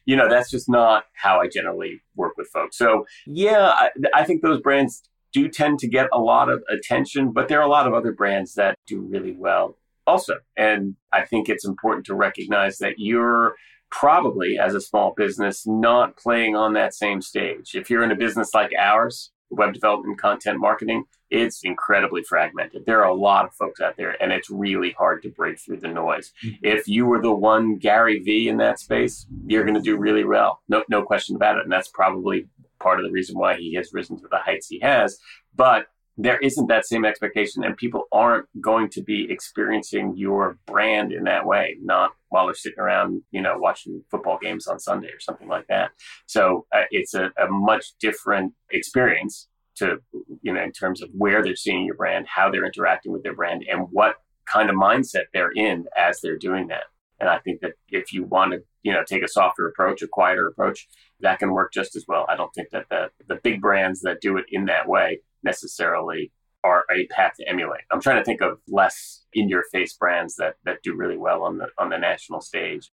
You 0.05 0.15
know, 0.15 0.27
that's 0.29 0.49
just 0.49 0.67
not 0.69 1.05
how 1.13 1.39
I 1.39 1.47
generally 1.47 2.01
work 2.15 2.33
with 2.37 2.47
folks. 2.47 2.77
So, 2.77 3.05
yeah, 3.25 3.67
I, 3.67 3.89
I 4.13 4.23
think 4.23 4.41
those 4.41 4.61
brands 4.61 5.03
do 5.33 5.47
tend 5.49 5.79
to 5.79 5.87
get 5.87 6.07
a 6.11 6.19
lot 6.19 6.49
of 6.49 6.63
attention, 6.69 7.31
but 7.31 7.47
there 7.47 7.59
are 7.59 7.67
a 7.67 7.69
lot 7.69 7.85
of 7.87 7.93
other 7.93 8.13
brands 8.13 8.55
that 8.55 8.77
do 8.87 9.01
really 9.01 9.35
well 9.37 9.77
also. 10.07 10.37
And 10.55 10.95
I 11.11 11.25
think 11.25 11.49
it's 11.49 11.65
important 11.65 12.05
to 12.07 12.15
recognize 12.15 12.77
that 12.79 12.95
you're 12.97 13.55
probably, 13.91 14.57
as 14.57 14.73
a 14.73 14.81
small 14.81 15.13
business, 15.15 15.65
not 15.67 16.17
playing 16.17 16.55
on 16.55 16.73
that 16.73 16.93
same 16.93 17.21
stage. 17.21 17.75
If 17.75 17.89
you're 17.89 18.03
in 18.03 18.11
a 18.11 18.15
business 18.15 18.53
like 18.53 18.71
ours, 18.77 19.31
web 19.49 19.73
development, 19.73 20.19
content 20.19 20.59
marketing, 20.59 21.05
it's 21.29 21.63
incredibly 21.63 22.23
fragmented. 22.23 22.85
There 22.85 23.03
are 23.03 23.09
a 23.09 23.13
lot 23.13 23.45
of 23.45 23.53
folks 23.53 23.79
out 23.79 23.95
there, 23.97 24.21
and 24.21 24.31
it's 24.31 24.49
really 24.49 24.91
hard 24.97 25.21
to 25.23 25.29
break 25.29 25.59
through 25.59 25.79
the 25.79 25.87
noise. 25.87 26.33
Mm-hmm. 26.45 26.65
If 26.65 26.87
you 26.87 27.05
were 27.05 27.21
the 27.21 27.33
one 27.33 27.77
Gary 27.77 28.19
Vee 28.19 28.49
in 28.49 28.57
that 28.57 28.79
space, 28.79 29.25
you're 29.45 29.63
going 29.63 29.75
to 29.75 29.81
do 29.81 29.97
really 29.97 30.23
well. 30.23 30.61
No, 30.67 30.83
no 30.89 31.01
question 31.03 31.35
about 31.35 31.57
it. 31.57 31.63
And 31.63 31.71
that's 31.71 31.89
probably 31.89 32.47
part 32.79 32.99
of 32.99 33.05
the 33.05 33.11
reason 33.11 33.37
why 33.37 33.55
he 33.57 33.73
has 33.75 33.93
risen 33.93 34.19
to 34.19 34.27
the 34.29 34.37
heights 34.37 34.67
he 34.67 34.79
has. 34.79 35.17
But 35.55 35.87
there 36.17 36.39
isn't 36.39 36.67
that 36.67 36.87
same 36.87 37.05
expectation, 37.05 37.63
and 37.63 37.77
people 37.77 38.05
aren't 38.11 38.47
going 38.59 38.89
to 38.89 39.03
be 39.03 39.27
experiencing 39.29 40.15
your 40.17 40.57
brand 40.65 41.11
in 41.11 41.25
that 41.25 41.45
way, 41.45 41.77
not 41.81 42.11
while 42.29 42.47
they're 42.47 42.55
sitting 42.55 42.79
around, 42.79 43.21
you 43.31 43.41
know, 43.41 43.55
watching 43.57 44.03
football 44.09 44.39
games 44.41 44.67
on 44.67 44.79
Sunday 44.79 45.09
or 45.09 45.19
something 45.19 45.47
like 45.47 45.67
that. 45.67 45.91
So 46.25 46.65
uh, 46.73 46.83
it's 46.89 47.13
a, 47.13 47.25
a 47.37 47.47
much 47.49 47.85
different 47.99 48.53
experience 48.71 49.47
to, 49.75 49.99
you 50.41 50.53
know, 50.53 50.61
in 50.61 50.71
terms 50.71 51.03
of 51.03 51.09
where 51.13 51.43
they're 51.43 51.55
seeing 51.55 51.85
your 51.85 51.95
brand, 51.95 52.25
how 52.27 52.49
they're 52.49 52.65
interacting 52.65 53.11
with 53.11 53.21
their 53.23 53.35
brand, 53.35 53.63
and 53.69 53.87
what 53.91 54.15
kind 54.47 54.69
of 54.69 54.75
mindset 54.75 55.25
they're 55.33 55.51
in 55.51 55.85
as 55.95 56.19
they're 56.21 56.37
doing 56.37 56.67
that. 56.67 56.85
And 57.19 57.29
I 57.29 57.39
think 57.39 57.61
that 57.61 57.73
if 57.89 58.11
you 58.11 58.23
want 58.23 58.53
to, 58.53 58.63
you 58.83 58.91
know, 58.91 59.03
take 59.07 59.23
a 59.23 59.27
softer 59.27 59.67
approach, 59.67 60.01
a 60.01 60.07
quieter 60.07 60.47
approach, 60.47 60.87
that 61.19 61.39
can 61.39 61.51
work 61.51 61.73
just 61.73 61.95
as 61.95 62.05
well. 62.07 62.25
I 62.29 62.35
don't 62.35 62.53
think 62.53 62.69
that 62.71 62.85
the, 62.89 63.09
the 63.27 63.39
big 63.43 63.61
brands 63.61 64.01
that 64.01 64.21
do 64.21 64.37
it 64.37 64.45
in 64.51 64.65
that 64.65 64.87
way 64.87 65.21
necessarily 65.43 66.31
are 66.63 66.83
a 66.91 67.07
path 67.07 67.33
to 67.39 67.47
emulate. 67.47 67.81
I'm 67.91 68.01
trying 68.01 68.17
to 68.17 68.25
think 68.25 68.41
of 68.41 68.59
less 68.67 69.23
in 69.33 69.47
your 69.47 69.63
face 69.71 69.93
brands 69.93 70.35
that, 70.35 70.55
that 70.65 70.79
do 70.83 70.95
really 70.95 71.17
well 71.17 71.43
on 71.43 71.57
the 71.57 71.67
on 71.77 71.89
the 71.89 71.97
national 71.97 72.41
stage. 72.41 72.91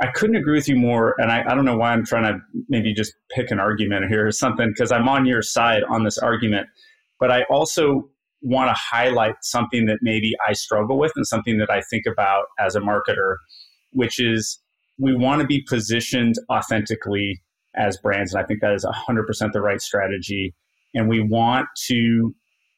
I 0.00 0.06
couldn't 0.06 0.36
agree 0.36 0.54
with 0.54 0.68
you 0.68 0.76
more. 0.76 1.14
And 1.18 1.30
I, 1.30 1.44
I 1.46 1.54
don't 1.54 1.66
know 1.66 1.76
why 1.76 1.92
I'm 1.92 2.06
trying 2.06 2.24
to 2.24 2.38
maybe 2.68 2.94
just 2.94 3.12
pick 3.30 3.50
an 3.50 3.60
argument 3.60 4.06
here 4.08 4.26
or 4.26 4.32
something, 4.32 4.68
because 4.68 4.92
I'm 4.92 5.08
on 5.08 5.26
your 5.26 5.42
side 5.42 5.82
on 5.90 6.04
this 6.04 6.16
argument. 6.16 6.68
But 7.18 7.30
I 7.30 7.42
also 7.50 8.08
want 8.40 8.68
to 8.68 8.74
highlight 8.74 9.34
something 9.42 9.84
that 9.86 9.98
maybe 10.00 10.34
I 10.48 10.54
struggle 10.54 10.98
with 10.98 11.12
and 11.16 11.26
something 11.26 11.58
that 11.58 11.70
I 11.70 11.82
think 11.90 12.06
about 12.06 12.46
as 12.58 12.76
a 12.76 12.80
marketer, 12.80 13.36
which 13.92 14.18
is 14.18 14.58
we 14.98 15.14
want 15.14 15.42
to 15.42 15.46
be 15.46 15.62
positioned 15.68 16.36
authentically 16.50 17.42
as 17.76 17.98
brands. 17.98 18.32
And 18.32 18.42
I 18.42 18.46
think 18.46 18.60
that 18.62 18.72
is 18.72 18.86
100% 18.86 19.52
the 19.52 19.60
right 19.60 19.80
strategy. 19.80 20.54
And 20.94 21.08
we 21.08 21.20
want 21.20 21.66
to 21.86 22.34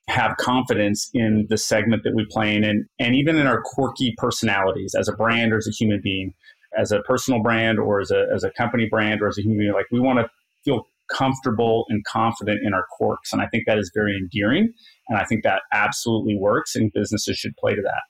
have 0.09 0.37
confidence 0.37 1.11
in 1.15 1.47
the 1.49 1.57
segment 1.57 2.03
that 2.05 2.15
we 2.15 2.27
play 2.31 2.55
in 2.55 2.65
and, 2.65 2.85
and 2.99 3.15
even 3.15 3.37
in 3.37 3.47
our 3.47 3.63
quirky 3.65 4.15
personalities 4.19 4.95
as 4.99 5.09
a 5.09 5.13
brand 5.13 5.53
or 5.53 5.59
as 5.59 5.69
a 5.69 5.71
human 5.71 6.01
being, 6.03 6.35
as 6.77 6.93
a 6.93 7.01
personal 7.03 7.41
brand 7.41 7.79
or 7.79 8.01
as 8.01 8.11
a, 8.11 8.27
as 8.35 8.45
a 8.45 8.51
company 8.51 8.89
brand 8.91 9.23
or 9.23 9.29
as 9.29 9.39
a 9.39 9.43
human 9.43 9.59
being. 9.59 9.73
Like 9.73 9.87
we 9.91 10.01
want 10.01 10.19
to 10.19 10.29
feel 10.65 10.87
comfortable 11.11 11.85
and 11.89 12.05
confident 12.05 12.61
in 12.65 12.75
our 12.75 12.85
quirks. 12.91 13.33
And 13.33 13.43
I 13.43 13.47
think 13.49 13.65
that 13.67 13.79
is 13.79 13.91
very 13.95 14.17
endearing. 14.17 14.73
And 15.09 15.19
I 15.19 15.25
think 15.25 15.45
that 15.45 15.63
absolutely 15.73 16.37
works, 16.37 16.75
and 16.75 16.93
businesses 16.93 17.37
should 17.37 17.57
play 17.57 17.75
to 17.75 17.83
that. 17.83 18.03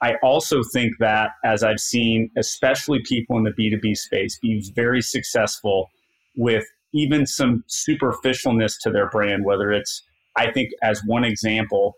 I 0.00 0.14
also 0.22 0.60
think 0.72 0.92
that, 1.00 1.30
as 1.44 1.64
I've 1.64 1.80
seen, 1.80 2.30
especially 2.36 3.00
people 3.04 3.36
in 3.36 3.44
the 3.44 3.50
B2B 3.50 3.96
space, 3.96 4.38
be 4.40 4.70
very 4.74 5.02
successful 5.02 5.90
with 6.36 6.64
even 6.92 7.26
some 7.26 7.64
superficialness 7.68 8.74
to 8.82 8.90
their 8.90 9.08
brand, 9.10 9.44
whether 9.44 9.72
it's, 9.72 10.02
I 10.36 10.50
think, 10.50 10.70
as 10.82 11.02
one 11.06 11.24
example, 11.24 11.94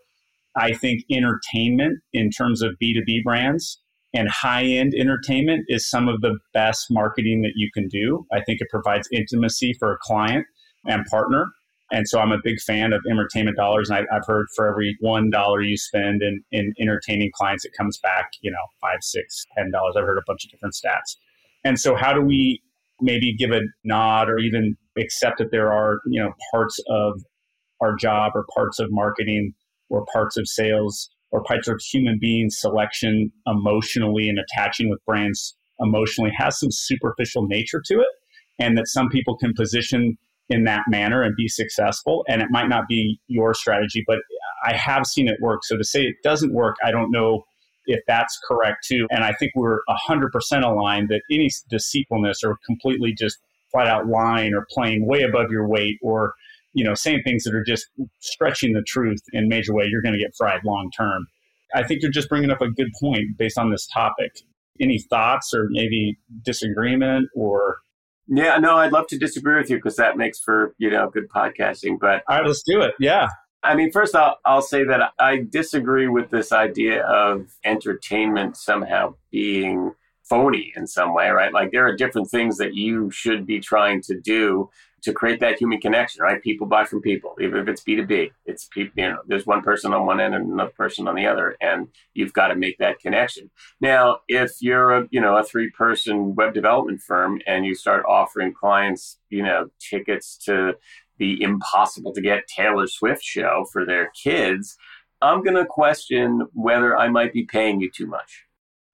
I 0.57 0.73
think 0.73 1.03
entertainment 1.11 2.01
in 2.13 2.31
terms 2.31 2.63
of 2.63 2.73
B2B 2.83 3.23
brands 3.23 3.81
and 4.13 4.29
high 4.29 4.65
end 4.65 4.95
entertainment 4.95 5.65
is 5.69 5.89
some 5.89 6.09
of 6.09 6.21
the 6.21 6.39
best 6.53 6.87
marketing 6.91 7.43
that 7.43 7.53
you 7.55 7.71
can 7.73 7.89
do. 7.89 8.27
I 8.33 8.41
think 8.43 8.61
it 8.61 8.69
provides 8.71 9.09
intimacy 9.13 9.75
for 9.79 9.93
a 9.93 9.99
client 9.99 10.47
and 10.87 11.05
partner. 11.07 11.53
And 11.93 12.09
so 12.09 12.21
I'm 12.21 12.33
a 12.33 12.39
big 12.43 12.61
fan 12.61 12.93
of 12.93 13.01
entertainment 13.11 13.57
dollars. 13.57 13.91
And 13.91 14.07
I, 14.11 14.15
have 14.15 14.27
heard 14.27 14.47
for 14.55 14.69
every 14.69 14.97
one 15.01 15.31
dollar 15.31 15.61
you 15.61 15.77
spend 15.77 16.23
in, 16.23 16.43
in 16.53 16.73
entertaining 16.81 17.31
clients, 17.35 17.65
it 17.65 17.73
comes 17.77 17.99
back, 17.99 18.31
you 18.43 18.51
know, 18.51 18.59
five, 18.81 18.99
six, 19.01 19.47
ten 19.57 19.71
dollars. 19.71 19.95
I've 19.97 20.05
heard 20.05 20.19
a 20.19 20.23
bunch 20.27 20.45
of 20.45 20.51
different 20.51 20.75
stats. 20.75 21.17
And 21.65 21.79
so 21.79 21.97
how 21.97 22.13
do 22.13 22.23
we 22.23 22.63
maybe 23.01 23.35
give 23.37 23.51
a 23.51 23.61
nod 23.85 24.29
or 24.29 24.39
even 24.39 24.77
accept 24.99 25.39
that 25.39 25.51
there 25.51 25.73
are, 25.73 25.99
you 26.07 26.23
know, 26.23 26.33
parts 26.53 26.79
of 26.89 27.21
our 27.81 27.95
job 27.97 28.33
or 28.35 28.45
parts 28.55 28.79
of 28.79 28.89
marketing 28.91 29.53
or 29.89 30.05
parts 30.13 30.37
of 30.37 30.47
sales 30.47 31.11
or 31.31 31.43
parts 31.45 31.69
of 31.69 31.81
human 31.93 32.19
being 32.21 32.51
selection 32.51 33.31
emotionally 33.47 34.29
and 34.29 34.39
attaching 34.39 34.89
with 34.89 34.99
brands 35.07 35.57
emotionally 35.81 36.33
has 36.37 36.59
some 36.59 36.71
superficial 36.71 37.47
nature 37.47 37.83
to 37.87 38.01
it 38.01 38.09
and 38.59 38.77
that 38.77 38.87
some 38.87 39.09
people 39.09 39.37
can 39.37 39.55
position 39.55 40.19
in 40.51 40.65
that 40.65 40.83
manner 40.89 41.23
and 41.23 41.35
be 41.37 41.49
successful. 41.49 42.25
And 42.29 42.43
it 42.43 42.49
might 42.51 42.69
not 42.69 42.85
be 42.89 43.19
your 43.29 43.55
strategy 43.55 44.05
but 44.07 44.19
i 44.65 44.75
have 44.77 45.07
seen 45.07 45.29
it 45.29 45.37
work. 45.41 45.61
So 45.65 45.77
to 45.77 45.85
say 45.85 46.03
it 46.03 46.17
doesn't 46.23 46.53
work 46.53 46.77
i 46.85 46.91
don't 46.91 47.11
know 47.11 47.45
if 47.87 48.01
that's 48.07 48.39
correct 48.47 48.87
too. 48.87 49.07
And 49.11 49.25
i 49.25 49.33
think 49.39 49.53
we're 49.55 49.81
100% 50.09 50.31
aligned 50.65 51.09
that 51.09 51.23
any 51.31 51.51
deceitfulness 51.69 52.43
or 52.45 52.59
completely 52.67 53.15
just 53.17 53.39
flat 53.71 53.87
out 53.87 54.07
lying 54.07 54.55
or 54.55 54.67
playing 54.71 55.07
way 55.07 55.23
above 55.23 55.51
your 55.51 55.69
weight 55.69 55.99
or 56.03 56.35
you 56.73 56.85
know 56.85 56.95
saying 56.95 57.23
things 57.25 57.45
that 57.45 57.55
are 57.55 57.65
just 57.65 57.87
stretching 58.21 58.73
the 58.73 58.83
truth 58.83 59.21
in 59.33 59.45
a 59.45 59.49
major 59.49 59.75
way 59.75 59.85
you're 59.87 60.03
going 60.03 60.15
to 60.15 60.19
get 60.19 60.35
fried 60.37 60.61
long 60.65 60.91
term. 60.97 61.27
I 61.75 61.85
think 61.85 62.03
you're 62.03 62.11
just 62.11 62.29
bringing 62.29 62.51
up 62.51 62.61
a 62.61 62.69
good 62.69 62.91
point 63.01 63.39
based 63.39 63.57
on 63.57 63.71
this 63.71 63.87
topic. 63.87 64.33
Any 64.81 64.99
thoughts 64.99 65.55
or 65.55 65.69
maybe 65.71 66.19
disagreement 66.43 67.29
or? 67.35 67.79
Yeah 68.33 68.59
no 68.59 68.77
i'd 68.77 68.93
love 68.93 69.09
to 69.09 69.19
disagree 69.19 69.57
with 69.57 69.71
you 69.71 69.77
because 69.77 69.97
that 69.97 70.17
makes 70.17 70.39
for 70.39 70.73
you 70.79 70.89
know 70.89 71.11
good 71.11 71.29
podcasting 71.29 71.99
but 72.01 72.23
all 72.29 72.39
right 72.39 72.47
let's 72.47 72.63
do 72.63 72.81
it. 72.81 72.95
Yeah 73.01 73.29
I 73.63 73.75
mean, 73.75 73.93
first 73.93 74.15
I'll, 74.15 74.39
I'll 74.45 74.63
say 74.63 74.85
that 74.85 75.13
I 75.19 75.47
disagree 75.49 76.09
with 76.09 76.31
this 76.31 76.51
idea 76.53 77.05
of 77.05 77.47
entertainment 77.65 78.57
somehow 78.57 79.15
being 79.31 79.95
phony 80.31 80.73
in 80.77 80.87
some 80.87 81.13
way, 81.13 81.29
right? 81.29 81.53
Like 81.53 81.73
there 81.73 81.87
are 81.87 81.97
different 81.97 82.31
things 82.31 82.57
that 82.59 82.75
you 82.75 83.11
should 83.11 83.45
be 83.45 83.61
trying 83.61 84.01
to 84.03 84.19
do 84.19 84.71
to 85.03 85.13
create 85.13 85.41
that 85.41 85.59
human 85.59 85.81
connection, 85.81 86.23
right? 86.23 86.43
People 86.43 86.67
buy 86.67 86.85
from 86.85 87.01
people, 87.01 87.35
even 87.41 87.59
if 87.61 87.69
it's 87.69 87.83
B2B. 87.83 88.31
It's 88.47 88.67
people, 88.67 88.93
you 88.97 89.09
know, 89.09 89.19
there's 89.27 89.47
one 89.47 89.63
person 89.63 89.93
on 89.93 90.07
one 90.07 90.21
end 90.21 90.35
and 90.35 90.53
another 90.53 90.71
person 90.71 91.09
on 91.09 91.15
the 91.15 91.27
other, 91.27 91.57
and 91.61 91.89
you've 92.15 92.33
got 92.33 92.49
to 92.49 92.55
make 92.55 92.79
that 92.79 93.01
connection. 93.01 93.51
Now, 93.81 94.19
if 94.29 94.53
you're 94.61 94.93
a, 94.93 95.09
you 95.11 95.21
know, 95.21 95.37
a 95.37 95.45
three 95.45 95.71
person 95.71 96.35
web 96.35 96.55
development 96.55 97.01
firm 97.01 97.41
and 97.47 97.65
you 97.65 97.75
start 97.75 98.05
offering 98.07 98.53
clients, 98.53 99.19
you 99.31 99.43
know, 99.43 99.69
tickets 99.81 100.37
to 100.45 100.75
the 101.19 101.43
impossible 101.43 102.13
to 102.13 102.21
get 102.21 102.47
Taylor 102.47 102.87
Swift 102.87 103.23
show 103.23 103.67
for 103.73 103.85
their 103.85 104.11
kids, 104.11 104.77
I'm 105.23 105.43
going 105.43 105.57
to 105.57 105.67
question 105.67 106.47
whether 106.53 106.97
I 106.97 107.09
might 107.09 107.33
be 107.33 107.45
paying 107.45 107.81
you 107.81 107.91
too 107.91 108.07
much. 108.07 108.45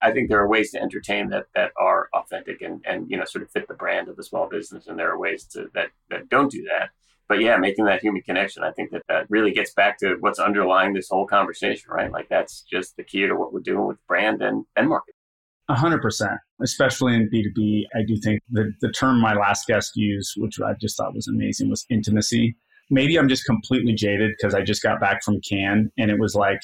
I 0.02 0.12
think 0.12 0.28
there 0.28 0.40
are 0.40 0.48
ways 0.48 0.70
to 0.72 0.80
entertain 0.80 1.30
that 1.30 1.46
that 1.54 1.72
are 1.78 2.08
authentic 2.14 2.60
and, 2.62 2.84
and 2.86 3.10
you 3.10 3.16
know 3.16 3.24
sort 3.24 3.42
of 3.42 3.50
fit 3.50 3.68
the 3.68 3.74
brand 3.74 4.08
of 4.08 4.16
the 4.16 4.24
small 4.24 4.48
business, 4.48 4.86
and 4.86 4.98
there 4.98 5.10
are 5.10 5.18
ways 5.18 5.44
to 5.52 5.68
that 5.74 5.88
that 6.10 6.28
don't 6.28 6.50
do 6.50 6.64
that. 6.64 6.90
But 7.28 7.40
yeah, 7.40 7.56
making 7.56 7.86
that 7.86 8.02
human 8.02 8.22
connection, 8.22 8.62
I 8.62 8.70
think 8.70 8.92
that 8.92 9.02
that 9.08 9.28
really 9.28 9.50
gets 9.50 9.72
back 9.74 9.98
to 9.98 10.16
what's 10.20 10.38
underlying 10.38 10.92
this 10.92 11.08
whole 11.08 11.26
conversation, 11.26 11.90
right? 11.90 12.12
Like 12.12 12.28
that's 12.28 12.62
just 12.62 12.96
the 12.96 13.02
key 13.02 13.26
to 13.26 13.34
what 13.34 13.52
we're 13.52 13.60
doing 13.60 13.86
with 13.86 14.06
brand 14.06 14.42
and 14.42 14.64
and 14.76 14.88
marketing. 14.88 15.14
A 15.68 15.74
hundred 15.74 16.02
percent, 16.02 16.38
especially 16.62 17.14
in 17.14 17.28
B 17.30 17.42
two 17.42 17.52
B. 17.54 17.86
I 17.94 18.02
do 18.06 18.16
think 18.22 18.40
the 18.50 18.72
the 18.80 18.92
term 18.92 19.20
my 19.20 19.34
last 19.34 19.66
guest 19.66 19.92
used, 19.96 20.34
which 20.36 20.60
I 20.60 20.74
just 20.80 20.96
thought 20.96 21.14
was 21.14 21.26
amazing, 21.26 21.70
was 21.70 21.84
intimacy. 21.90 22.56
Maybe 22.90 23.18
I'm 23.18 23.28
just 23.28 23.44
completely 23.46 23.94
jaded 23.94 24.32
because 24.36 24.54
I 24.54 24.62
just 24.62 24.82
got 24.82 25.00
back 25.00 25.24
from 25.24 25.40
Cannes, 25.40 25.90
and 25.98 26.10
it 26.10 26.20
was 26.20 26.36
like 26.36 26.60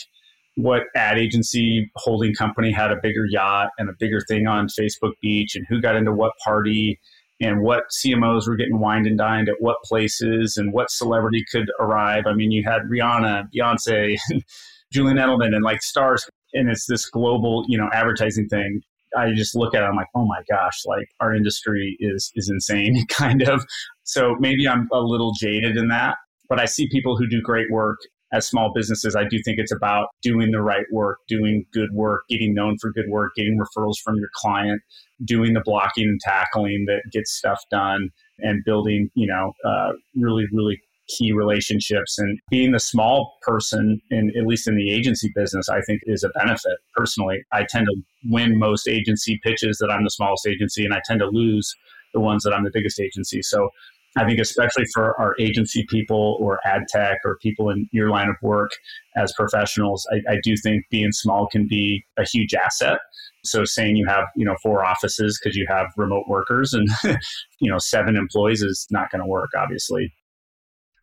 what 0.56 0.82
ad 0.94 1.18
agency 1.18 1.90
holding 1.97 2.35
company 2.35 2.73
had 2.73 2.92
a 2.92 2.97
bigger 3.02 3.25
yacht 3.28 3.71
and 3.78 3.88
a 3.88 3.94
bigger 3.99 4.21
thing 4.28 4.47
on 4.47 4.66
Facebook 4.68 5.12
Beach 5.23 5.56
and 5.56 5.66
who 5.68 5.80
got 5.80 5.97
into 5.97 6.12
what 6.12 6.32
party 6.44 7.00
and 7.40 7.62
what 7.62 7.85
CMOs 7.90 8.47
were 8.47 8.56
getting 8.56 8.78
wined 8.78 9.06
and 9.06 9.18
dined 9.18 9.49
at 9.49 9.56
what 9.61 9.76
places 9.85 10.56
and 10.56 10.73
what 10.73 10.90
celebrity 10.90 11.44
could 11.50 11.71
arrive. 11.80 12.25
I 12.26 12.35
mean, 12.35 12.52
you 12.52 12.62
had 12.64 12.82
Rihanna, 12.82 13.49
Beyonce, 13.54 14.16
Julian 14.92 15.16
Edelman, 15.16 15.54
and 15.54 15.64
like 15.64 15.82
stars, 15.82 16.28
and 16.52 16.71
it's 16.71 16.87
this 16.87 17.09
global, 17.09 17.64
you 17.68 17.78
know, 17.78 17.88
advertising 17.92 18.49
thing. 18.49 18.82
I 19.16 19.32
just 19.32 19.56
look 19.56 19.75
at 19.75 19.82
it, 19.82 19.87
I'm 19.87 19.97
like, 19.97 20.06
oh 20.14 20.25
my 20.25 20.42
gosh, 20.50 20.82
like 20.87 21.09
our 21.21 21.35
industry 21.35 21.97
is 22.00 22.30
is 22.35 22.49
insane, 22.49 23.04
kind 23.11 23.42
of. 23.42 23.64
So 24.04 24.37
maybe 24.38 24.68
I'm 24.68 24.88
a 24.92 25.00
little 25.00 25.32
jaded 25.38 25.76
in 25.76 25.88
that, 25.88 26.16
but 26.49 26.61
I 26.61 26.66
see 26.66 26.88
people 26.90 27.16
who 27.16 27.26
do 27.26 27.40
great 27.40 27.71
work 27.71 27.99
as 28.33 28.47
small 28.47 28.73
businesses, 28.75 29.15
I 29.15 29.25
do 29.25 29.39
think 29.45 29.59
it's 29.59 29.73
about 29.73 30.09
doing 30.23 30.51
the 30.51 30.62
right 30.62 30.87
work, 30.91 31.19
doing 31.29 31.65
good 31.73 31.91
work, 31.93 32.23
getting 32.29 32.55
known 32.55 32.79
for 32.81 32.91
good 32.91 33.09
work, 33.09 33.33
getting 33.37 33.59
referrals 33.59 33.97
from 34.03 34.17
your 34.17 34.31
client, 34.35 34.81
doing 35.25 35.53
the 35.53 35.62
blocking 35.65 36.09
and 36.09 36.21
tackling 36.21 36.87
that 36.87 37.03
gets 37.12 37.33
stuff 37.33 37.61
done, 37.71 38.09
and 38.39 38.65
building, 38.65 39.11
you 39.15 39.27
know, 39.27 39.53
uh, 39.65 39.93
really, 40.17 40.47
really 40.53 40.81
key 41.09 41.33
relationships. 41.33 42.19
And 42.19 42.39
being 42.51 42.73
the 42.73 42.81
small 42.81 43.35
person, 43.43 44.01
in, 44.11 44.33
at 44.37 44.47
least 44.47 44.67
in 44.67 44.77
the 44.77 44.91
agency 44.91 45.31
business, 45.35 45.69
I 45.69 45.81
think 45.83 46.01
is 46.05 46.25
a 46.25 46.31
benefit. 46.31 46.79
Personally, 46.97 47.45
I 47.53 47.67
tend 47.69 47.87
to 47.87 47.97
win 48.31 48.59
most 48.59 48.89
agency 48.89 49.39
pitches 49.43 49.79
that 49.79 49.91
I'm 49.91 50.05
the 50.05 50.11
smallest 50.11 50.47
agency, 50.47 50.85
and 50.85 50.95
I 50.95 51.03
tend 51.05 51.21
to 51.21 51.27
lose 51.27 51.75
the 52.15 52.21
ones 52.21 52.45
that 52.45 52.53
I'm 52.53 52.65
the 52.65 52.71
biggest 52.73 53.01
agency. 53.01 53.43
So 53.43 53.71
I 54.16 54.26
think 54.26 54.40
especially 54.40 54.85
for 54.92 55.19
our 55.19 55.35
agency 55.38 55.87
people 55.88 56.37
or 56.38 56.61
ad 56.66 56.83
tech 56.88 57.19
or 57.25 57.38
people 57.40 57.71
in 57.71 57.88
your 57.92 58.11
line 58.11 58.28
of 58.28 58.37
work 58.42 58.73
as 59.16 59.33
professionals, 59.33 60.07
I, 60.12 60.35
I, 60.35 60.37
do 60.42 60.54
think 60.62 60.85
being 60.90 61.12
small 61.12 61.47
can 61.47 61.66
be 61.66 62.04
a 62.19 62.25
huge 62.25 62.52
asset. 62.54 62.99
So 63.45 63.64
saying 63.64 63.97
you 63.97 64.07
have, 64.07 64.26
you 64.37 64.45
know, 64.45 64.57
four 64.62 64.85
offices 64.85 65.40
because 65.42 65.57
you 65.57 65.66
have 65.69 65.87
remote 65.97 66.25
workers 66.28 66.75
and, 66.75 66.88
you 67.61 67.71
know, 67.71 67.78
seven 67.78 68.16
employees 68.16 68.62
is 68.62 68.87
not 68.90 69.11
going 69.11 69.23
to 69.23 69.26
work, 69.26 69.50
obviously. 69.57 70.12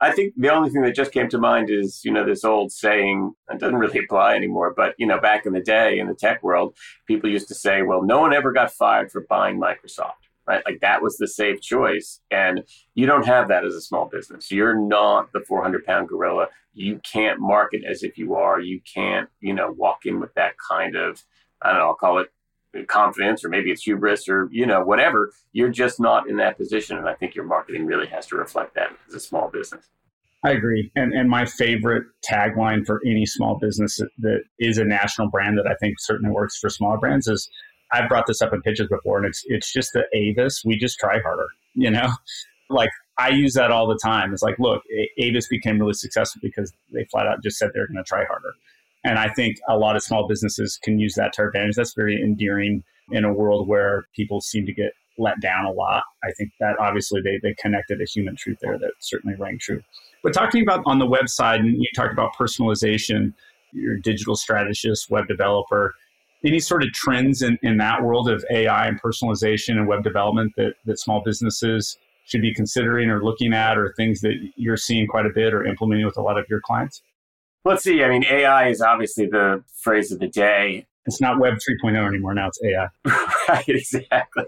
I 0.01 0.11
think 0.11 0.33
the 0.37 0.53
only 0.53 0.69
thing 0.69 0.83
that 0.83 0.95
just 0.95 1.11
came 1.11 1.27
to 1.29 1.37
mind 1.37 1.69
is, 1.69 2.01
you 2.05 2.13
know, 2.13 2.23
this 2.23 2.45
old 2.45 2.71
saying, 2.71 3.33
it 3.49 3.59
doesn't 3.59 3.75
really 3.75 3.99
apply 3.99 4.35
anymore, 4.35 4.73
but, 4.77 4.93
you 4.97 5.05
know, 5.05 5.19
back 5.19 5.45
in 5.45 5.51
the 5.51 5.59
day 5.61 5.99
in 5.99 6.07
the 6.07 6.13
tech 6.13 6.41
world, 6.43 6.75
people 7.07 7.29
used 7.29 7.49
to 7.49 7.55
say, 7.55 7.81
well, 7.81 8.03
no 8.03 8.19
one 8.19 8.33
ever 8.33 8.53
got 8.53 8.71
fired 8.71 9.11
for 9.11 9.25
buying 9.27 9.59
Microsoft 9.59 10.28
right? 10.49 10.63
Like 10.65 10.79
that 10.81 11.03
was 11.03 11.17
the 11.17 11.27
safe 11.27 11.61
choice. 11.61 12.19
And 12.31 12.63
you 12.95 13.05
don't 13.05 13.25
have 13.25 13.47
that 13.49 13.63
as 13.63 13.75
a 13.75 13.81
small 13.81 14.09
business. 14.11 14.51
You're 14.51 14.75
not 14.77 15.31
the 15.31 15.41
400 15.41 15.85
pound 15.85 16.09
gorilla. 16.09 16.47
You 16.73 16.99
can't 17.09 17.39
market 17.39 17.83
as 17.87 18.01
if 18.01 18.17
you 18.17 18.33
are. 18.33 18.59
You 18.59 18.81
can't, 18.93 19.29
you 19.41 19.53
know, 19.53 19.71
walk 19.71 20.05
in 20.05 20.19
with 20.19 20.33
that 20.33 20.53
kind 20.57 20.95
of, 20.95 21.23
I 21.61 21.69
don't 21.69 21.79
know, 21.79 21.85
I'll 21.85 21.93
call 21.93 22.17
it 22.17 22.31
confidence 22.87 23.45
or 23.45 23.49
maybe 23.49 23.71
it's 23.71 23.83
hubris 23.83 24.27
or, 24.27 24.49
you 24.51 24.65
know, 24.65 24.81
whatever. 24.83 25.31
You're 25.53 25.69
just 25.69 25.99
not 25.99 26.27
in 26.27 26.37
that 26.37 26.57
position. 26.57 26.97
And 26.97 27.07
I 27.07 27.13
think 27.13 27.35
your 27.35 27.45
marketing 27.45 27.85
really 27.85 28.07
has 28.07 28.25
to 28.27 28.35
reflect 28.35 28.73
that 28.75 28.89
as 29.07 29.13
a 29.13 29.19
small 29.19 29.49
business. 29.49 29.87
I 30.43 30.51
agree. 30.51 30.89
And, 30.95 31.13
and 31.13 31.29
my 31.29 31.45
favorite 31.45 32.05
tagline 32.27 32.85
for 32.85 33.01
any 33.05 33.25
small 33.25 33.59
business 33.59 33.99
that, 34.19 34.43
is 34.57 34.77
a 34.77 34.85
national 34.85 35.29
brand 35.29 35.57
that 35.57 35.67
I 35.67 35.75
think 35.75 35.95
certainly 35.99 36.33
works 36.33 36.57
for 36.57 36.69
smaller 36.69 36.97
brands 36.97 37.27
is 37.27 37.49
I've 37.91 38.09
brought 38.09 38.27
this 38.27 38.41
up 38.41 38.53
in 38.53 38.61
pitches 38.61 38.87
before, 38.87 39.17
and 39.17 39.25
it's 39.25 39.43
it's 39.47 39.71
just 39.71 39.93
the 39.93 40.05
Avis. 40.13 40.63
We 40.63 40.77
just 40.77 40.99
try 40.99 41.19
harder, 41.19 41.47
you 41.75 41.91
know. 41.91 42.11
Like 42.71 42.91
I 43.17 43.29
use 43.29 43.55
that 43.55 43.71
all 43.71 43.87
the 43.87 43.97
time. 43.97 44.31
It's 44.31 44.43
like, 44.43 44.59
look, 44.59 44.83
Avis 45.17 45.47
became 45.47 45.79
really 45.79 45.93
successful 45.93 46.39
because 46.43 46.71
they 46.93 47.03
flat 47.05 47.25
out 47.25 47.41
just 47.41 47.57
said 47.57 47.71
they're 47.73 47.87
going 47.87 47.97
to 47.97 48.03
try 48.03 48.25
harder. 48.25 48.53
And 49.03 49.17
I 49.17 49.29
think 49.29 49.57
a 49.67 49.75
lot 49.75 49.95
of 49.95 50.03
small 50.03 50.27
businesses 50.27 50.79
can 50.83 50.99
use 50.99 51.15
that 51.15 51.33
to 51.33 51.41
their 51.41 51.47
advantage. 51.47 51.75
That's 51.75 51.95
very 51.95 52.21
endearing 52.21 52.83
in 53.11 53.25
a 53.25 53.33
world 53.33 53.67
where 53.67 54.07
people 54.15 54.39
seem 54.39 54.67
to 54.67 54.73
get 54.73 54.93
let 55.17 55.41
down 55.41 55.65
a 55.65 55.71
lot. 55.71 56.03
I 56.23 56.31
think 56.31 56.51
that 56.59 56.75
obviously 56.79 57.21
they, 57.21 57.39
they 57.41 57.53
connected 57.55 58.01
a 58.01 58.05
human 58.05 58.35
truth 58.35 58.57
there 58.61 58.77
that 58.77 58.91
certainly 58.99 59.35
rang 59.35 59.59
true. 59.59 59.81
But 60.23 60.33
talking 60.33 60.61
about 60.61 60.83
on 60.85 60.99
the 60.99 61.05
website, 61.05 61.59
and 61.59 61.75
you 61.75 61.87
talked 61.95 62.13
about 62.13 62.35
personalization, 62.39 63.33
your 63.73 63.97
digital 63.97 64.35
strategist, 64.35 65.09
web 65.09 65.27
developer 65.27 65.93
any 66.45 66.59
sort 66.59 66.83
of 66.83 66.91
trends 66.93 67.41
in, 67.41 67.57
in 67.61 67.77
that 67.77 68.03
world 68.03 68.29
of 68.29 68.43
AI 68.51 68.87
and 68.87 69.01
personalization 69.01 69.71
and 69.71 69.87
web 69.87 70.03
development 70.03 70.53
that, 70.57 70.73
that 70.85 70.99
small 70.99 71.21
businesses 71.23 71.97
should 72.25 72.41
be 72.41 72.53
considering 72.53 73.09
or 73.09 73.23
looking 73.23 73.53
at 73.53 73.77
or 73.77 73.93
things 73.97 74.21
that 74.21 74.35
you're 74.55 74.77
seeing 74.77 75.07
quite 75.07 75.25
a 75.25 75.31
bit 75.33 75.53
or 75.53 75.65
implementing 75.65 76.05
with 76.05 76.17
a 76.17 76.21
lot 76.21 76.37
of 76.37 76.45
your 76.49 76.61
clients? 76.61 77.01
Let's 77.65 77.83
see. 77.83 78.03
I 78.03 78.09
mean, 78.09 78.23
AI 78.29 78.69
is 78.69 78.81
obviously 78.81 79.25
the 79.25 79.63
phrase 79.81 80.11
of 80.11 80.19
the 80.19 80.27
day. 80.27 80.85
It's 81.09 81.19
not 81.19 81.39
Web 81.39 81.55
3.0 81.55 82.07
anymore. 82.07 82.35
Now 82.35 82.49
it's 82.49 82.59
AI. 82.63 82.87
right, 83.49 83.67
exactly. 83.67 84.45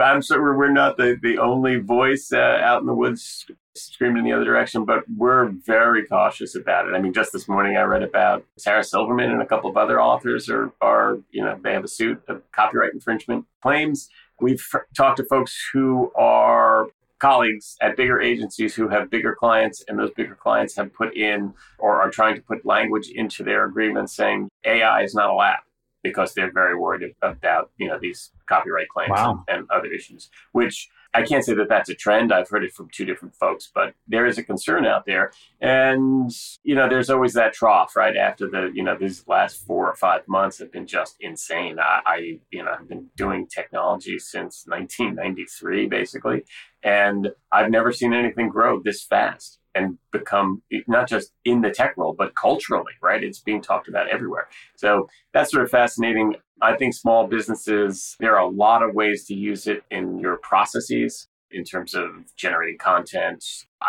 I'm 0.00 0.22
sure 0.22 0.56
we're 0.56 0.70
not 0.70 0.96
the, 0.96 1.18
the 1.20 1.38
only 1.38 1.80
voice 1.80 2.30
uh, 2.32 2.38
out 2.38 2.80
in 2.80 2.86
the 2.86 2.94
woods 2.94 3.44
screaming 3.74 4.18
in 4.18 4.24
the 4.24 4.32
other 4.32 4.44
direction, 4.44 4.84
but 4.84 5.02
we're 5.16 5.48
very 5.66 6.06
cautious 6.06 6.54
about 6.54 6.86
it. 6.86 6.94
I 6.94 7.00
mean, 7.00 7.12
just 7.12 7.32
this 7.32 7.48
morning 7.48 7.76
I 7.76 7.82
read 7.82 8.04
about 8.04 8.44
Sarah 8.58 8.84
Silverman 8.84 9.32
and 9.32 9.42
a 9.42 9.46
couple 9.46 9.68
of 9.68 9.76
other 9.76 10.00
authors 10.00 10.48
are, 10.48 10.72
are 10.80 11.18
you 11.32 11.44
know, 11.44 11.58
they 11.64 11.72
have 11.72 11.82
a 11.82 11.88
suit 11.88 12.22
of 12.28 12.48
copyright 12.52 12.92
infringement 12.92 13.46
claims. 13.60 14.08
We've 14.40 14.64
talked 14.96 15.16
to 15.16 15.24
folks 15.24 15.52
who 15.72 16.12
are 16.14 16.86
colleagues 17.18 17.76
at 17.80 17.96
bigger 17.96 18.20
agencies 18.20 18.72
who 18.76 18.86
have 18.86 19.10
bigger 19.10 19.34
clients, 19.34 19.84
and 19.88 19.98
those 19.98 20.12
bigger 20.12 20.36
clients 20.36 20.76
have 20.76 20.94
put 20.94 21.16
in 21.16 21.52
or 21.80 22.00
are 22.00 22.10
trying 22.10 22.36
to 22.36 22.42
put 22.42 22.64
language 22.64 23.10
into 23.12 23.42
their 23.42 23.64
agreements 23.64 24.14
saying 24.14 24.48
AI 24.64 25.02
is 25.02 25.12
not 25.12 25.28
allowed 25.28 25.58
because 26.02 26.34
they're 26.34 26.52
very 26.52 26.76
worried 26.76 27.14
about 27.22 27.70
you 27.78 27.88
know 27.88 27.98
these 28.00 28.30
copyright 28.48 28.88
claims 28.88 29.10
wow. 29.10 29.44
and, 29.48 29.58
and, 29.58 29.70
other 29.70 29.88
issues. 29.92 30.30
Which 30.52 30.88
I 31.14 31.22
can't 31.22 31.44
say 31.44 31.54
that 31.54 31.68
that's 31.68 31.88
a 31.88 31.94
trend. 31.94 32.32
I've 32.32 32.48
heard 32.48 32.64
it 32.64 32.72
from 32.72 32.88
two 32.92 33.04
different 33.04 33.34
folks, 33.34 33.70
but 33.74 33.94
there 34.06 34.26
is 34.26 34.38
a 34.38 34.42
concern 34.42 34.86
out 34.86 35.06
there, 35.06 35.32
and 35.60 36.30
you 36.62 36.74
know 36.74 36.88
there's 36.88 37.10
always 37.10 37.34
that 37.34 37.52
trough 37.52 37.96
right 37.96 38.16
after 38.16 38.48
the 38.48 38.70
you 38.74 38.82
know 38.82 38.96
these 38.98 39.26
last 39.26 39.64
four 39.66 39.88
or 39.88 39.94
five 39.94 40.26
months 40.28 40.58
have 40.58 40.72
been 40.72 40.86
just 40.86 41.16
insane. 41.20 41.78
I, 41.78 42.00
I 42.06 42.38
you 42.50 42.64
know 42.64 42.72
I've 42.78 42.88
been 42.88 43.08
doing 43.16 43.46
technology 43.46 44.18
since 44.18 44.64
1993 44.66 45.86
basically, 45.86 46.44
and 46.82 47.30
I've 47.52 47.70
never 47.70 47.92
seen 47.92 48.12
anything 48.12 48.48
grow 48.48 48.80
this 48.80 49.02
fast 49.02 49.57
and 49.74 49.98
become 50.12 50.62
not 50.86 51.08
just 51.08 51.32
in 51.44 51.60
the 51.60 51.70
tech 51.70 51.96
world, 51.96 52.16
but 52.18 52.34
culturally, 52.36 52.92
right? 53.02 53.22
It's 53.22 53.40
being 53.40 53.60
talked 53.60 53.88
about 53.88 54.08
everywhere. 54.08 54.48
So 54.76 55.08
that's 55.32 55.50
sort 55.50 55.64
of 55.64 55.70
fascinating. 55.70 56.36
I 56.60 56.76
think 56.76 56.94
small 56.94 57.26
businesses, 57.26 58.16
there 58.20 58.36
are 58.36 58.42
a 58.42 58.48
lot 58.48 58.82
of 58.82 58.94
ways 58.94 59.24
to 59.26 59.34
use 59.34 59.66
it 59.66 59.82
in 59.90 60.18
your 60.18 60.38
processes 60.38 61.28
in 61.50 61.64
terms 61.64 61.94
of 61.94 62.10
generating 62.36 62.78
content, 62.78 63.44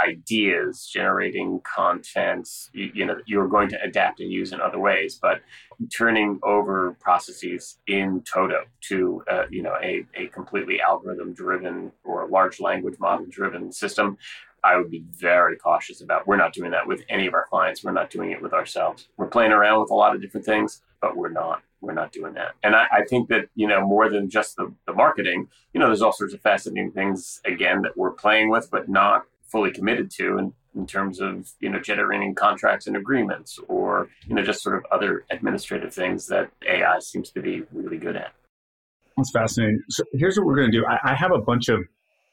ideas, 0.07 0.89
generating 0.91 1.59
content, 1.61 2.47
you, 2.73 2.91
you, 2.93 3.05
know, 3.05 3.17
you're 3.25 3.47
going 3.47 3.67
to 3.69 3.81
adapt 3.83 4.19
and 4.19 4.31
use 4.31 4.53
in 4.53 4.61
other 4.61 4.79
ways, 4.79 5.19
but 5.21 5.41
turning 5.95 6.39
over 6.43 6.95
processes 6.99 7.77
in 7.87 8.21
Toto 8.21 8.63
to, 8.81 9.23
uh, 9.29 9.43
you 9.49 9.61
know, 9.61 9.75
a, 9.83 10.05
a 10.15 10.27
completely 10.27 10.79
algorithm 10.81 11.33
driven 11.33 11.91
or 12.03 12.27
large 12.27 12.59
language 12.59 12.95
model 12.99 13.25
driven 13.29 13.71
system 13.71 14.17
I 14.63 14.77
would 14.77 14.89
be 14.89 15.03
very 15.11 15.57
cautious 15.57 16.01
about. 16.01 16.27
We're 16.27 16.37
not 16.37 16.53
doing 16.53 16.71
that 16.71 16.87
with 16.87 17.03
any 17.09 17.27
of 17.27 17.33
our 17.33 17.45
clients. 17.49 17.83
We're 17.83 17.91
not 17.91 18.09
doing 18.09 18.31
it 18.31 18.41
with 18.41 18.53
ourselves. 18.53 19.07
We're 19.17 19.27
playing 19.27 19.51
around 19.51 19.81
with 19.81 19.91
a 19.91 19.95
lot 19.95 20.15
of 20.15 20.21
different 20.21 20.45
things, 20.45 20.81
but 21.01 21.15
we're 21.15 21.29
not. 21.29 21.61
We're 21.81 21.93
not 21.93 22.11
doing 22.11 22.33
that. 22.33 22.55
And 22.63 22.75
I, 22.75 22.87
I 22.91 23.03
think 23.05 23.29
that, 23.29 23.47
you 23.55 23.67
know, 23.67 23.85
more 23.85 24.09
than 24.09 24.29
just 24.29 24.57
the, 24.57 24.73
the 24.85 24.93
marketing, 24.93 25.47
you 25.73 25.79
know, 25.79 25.87
there's 25.87 26.01
all 26.01 26.11
sorts 26.11 26.33
of 26.33 26.41
fascinating 26.41 26.91
things, 26.91 27.39
again, 27.45 27.81
that 27.83 27.95
we're 27.95 28.11
playing 28.11 28.49
with, 28.49 28.69
but 28.69 28.89
not 28.89 29.23
fully 29.47 29.71
committed 29.71 30.11
to 30.11 30.37
in, 30.37 30.53
in 30.75 30.85
terms 30.85 31.21
of, 31.21 31.51
you 31.61 31.69
know, 31.69 31.79
generating 31.79 32.35
contracts 32.35 32.87
and 32.87 32.97
agreements 32.97 33.59
or, 33.69 34.09
you 34.27 34.35
know, 34.35 34.43
just 34.43 34.61
sort 34.61 34.75
of 34.75 34.85
other 34.91 35.25
administrative 35.31 35.93
things 35.93 36.27
that 36.27 36.51
AI 36.67 36.99
seems 36.99 37.31
to 37.31 37.41
be 37.41 37.63
really 37.71 37.97
good 37.97 38.17
at. 38.17 38.33
That's 39.15 39.31
fascinating. 39.31 39.81
So 39.89 40.03
here's 40.13 40.37
what 40.37 40.45
we're 40.45 40.55
going 40.55 40.71
to 40.71 40.77
do. 40.77 40.85
I, 40.85 41.11
I 41.11 41.15
have 41.15 41.31
a 41.31 41.39
bunch 41.39 41.69
of 41.69 41.79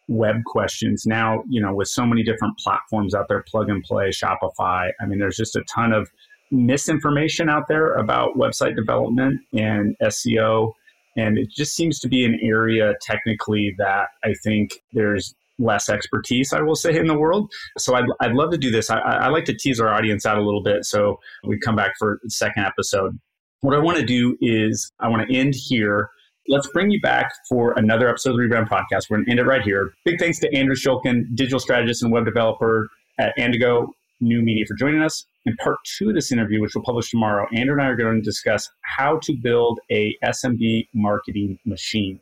web 0.08 0.36
questions. 0.44 1.04
Now 1.06 1.42
you 1.48 1.60
know 1.60 1.74
with 1.74 1.88
so 1.88 2.06
many 2.06 2.22
different 2.22 2.58
platforms 2.58 3.14
out 3.14 3.26
there 3.28 3.42
plug 3.46 3.68
and 3.68 3.82
play 3.82 4.10
shopify 4.10 4.90
i 5.00 5.06
mean 5.06 5.18
there's 5.18 5.36
just 5.36 5.56
a 5.56 5.62
ton 5.74 5.92
of 5.92 6.10
misinformation 6.50 7.48
out 7.48 7.64
there 7.68 7.94
about 7.94 8.36
website 8.36 8.76
development 8.76 9.40
and 9.52 9.96
seo 10.04 10.72
and 11.16 11.38
it 11.38 11.48
just 11.50 11.74
seems 11.74 11.98
to 11.98 12.08
be 12.08 12.24
an 12.24 12.38
area 12.42 12.94
technically 13.00 13.74
that 13.78 14.08
i 14.24 14.32
think 14.44 14.82
there's 14.92 15.34
less 15.58 15.88
expertise 15.88 16.52
i 16.52 16.60
will 16.60 16.76
say 16.76 16.96
in 16.96 17.06
the 17.06 17.18
world. 17.18 17.50
So 17.78 17.94
i'd, 17.94 18.04
I'd 18.20 18.32
love 18.32 18.50
to 18.50 18.58
do 18.58 18.70
this. 18.70 18.90
I, 18.90 18.98
I 18.98 19.28
like 19.28 19.46
to 19.46 19.56
tease 19.56 19.80
our 19.80 19.88
audience 19.88 20.26
out 20.26 20.36
a 20.36 20.42
little 20.42 20.62
bit 20.62 20.84
so 20.84 21.18
we 21.44 21.58
come 21.58 21.76
back 21.76 21.92
for 21.98 22.20
the 22.22 22.30
second 22.30 22.64
episode. 22.64 23.18
What 23.62 23.74
i 23.74 23.78
want 23.78 23.96
to 23.98 24.04
do 24.04 24.36
is 24.40 24.92
i 25.00 25.08
want 25.08 25.26
to 25.26 25.34
end 25.34 25.54
here 25.56 26.10
let's 26.48 26.68
bring 26.68 26.90
you 26.90 27.00
back 27.00 27.32
for 27.48 27.72
another 27.76 28.08
episode 28.08 28.30
of 28.30 28.36
the 28.36 28.42
Rebrand 28.42 28.68
Podcast. 28.68 29.10
We're 29.10 29.18
going 29.18 29.26
to 29.26 29.30
end 29.32 29.40
it 29.40 29.44
right 29.44 29.62
here. 29.62 29.92
Big 30.04 30.18
thanks 30.18 30.38
to 30.40 30.54
Andrew 30.54 30.76
Schulkind, 30.76 31.34
digital 31.34 31.60
strategist 31.60 32.02
and 32.02 32.12
web 32.12 32.24
developer 32.24 32.88
at 33.18 33.36
Andigo 33.38 33.88
New 34.20 34.42
Media 34.42 34.64
for 34.66 34.74
joining 34.74 35.02
us. 35.02 35.26
In 35.44 35.56
part 35.56 35.76
two 35.98 36.08
of 36.08 36.14
this 36.14 36.32
interview, 36.32 36.60
which 36.60 36.72
we'll 36.74 36.84
publish 36.84 37.10
tomorrow, 37.10 37.46
Andrew 37.54 37.74
and 37.74 37.82
I 37.82 37.86
are 37.86 37.96
going 37.96 38.16
to 38.16 38.22
discuss 38.22 38.68
how 38.82 39.18
to 39.22 39.32
build 39.42 39.78
a 39.90 40.16
SMB 40.24 40.88
marketing 40.92 41.58
machine. 41.64 42.20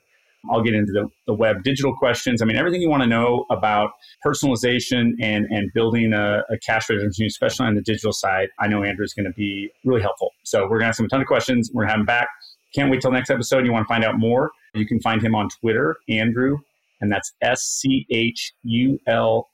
I'll 0.50 0.62
get 0.62 0.74
into 0.74 0.92
the, 0.92 1.08
the 1.26 1.32
web 1.32 1.62
digital 1.62 1.94
questions. 1.96 2.42
I 2.42 2.44
mean, 2.44 2.56
everything 2.56 2.82
you 2.82 2.90
want 2.90 3.02
to 3.02 3.08
know 3.08 3.46
about 3.50 3.92
personalization 4.24 5.12
and, 5.20 5.46
and 5.46 5.72
building 5.72 6.12
a, 6.12 6.42
a 6.50 6.58
cash 6.58 6.90
register 6.90 7.08
machine, 7.08 7.26
especially 7.26 7.66
on 7.66 7.74
the 7.76 7.82
digital 7.82 8.12
side. 8.12 8.48
I 8.60 8.68
know 8.68 8.82
Andrew 8.82 9.04
is 9.04 9.14
going 9.14 9.24
to 9.24 9.32
be 9.32 9.70
really 9.86 10.02
helpful. 10.02 10.32
So 10.42 10.64
we're 10.64 10.80
going 10.80 10.82
to 10.82 10.86
ask 10.88 11.00
him 11.00 11.06
a 11.06 11.08
ton 11.08 11.22
of 11.22 11.26
questions. 11.26 11.70
We're 11.72 11.84
going 11.84 11.88
to 11.88 11.92
have 11.92 12.00
him 12.00 12.06
back. 12.06 12.28
Can't 12.74 12.90
wait 12.90 13.00
till 13.00 13.12
next 13.12 13.30
episode. 13.30 13.64
You 13.64 13.72
want 13.72 13.86
to 13.86 13.88
find 13.92 14.04
out 14.04 14.18
more? 14.18 14.50
You 14.74 14.86
can 14.86 15.00
find 15.00 15.22
him 15.22 15.34
on 15.34 15.48
Twitter, 15.60 15.96
Andrew, 16.08 16.58
and 17.00 17.12
that's 17.12 17.32
S 17.40 17.62
C 17.62 18.06
H 18.10 18.52
U 18.64 18.98
L 19.06 19.48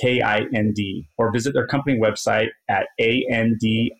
K 0.00 0.22
I 0.22 0.46
N 0.54 0.72
D, 0.74 1.08
or 1.18 1.32
visit 1.32 1.52
their 1.52 1.66
company 1.66 1.98
website 1.98 2.48
at 2.68 2.86
andigo.com. 3.00 3.90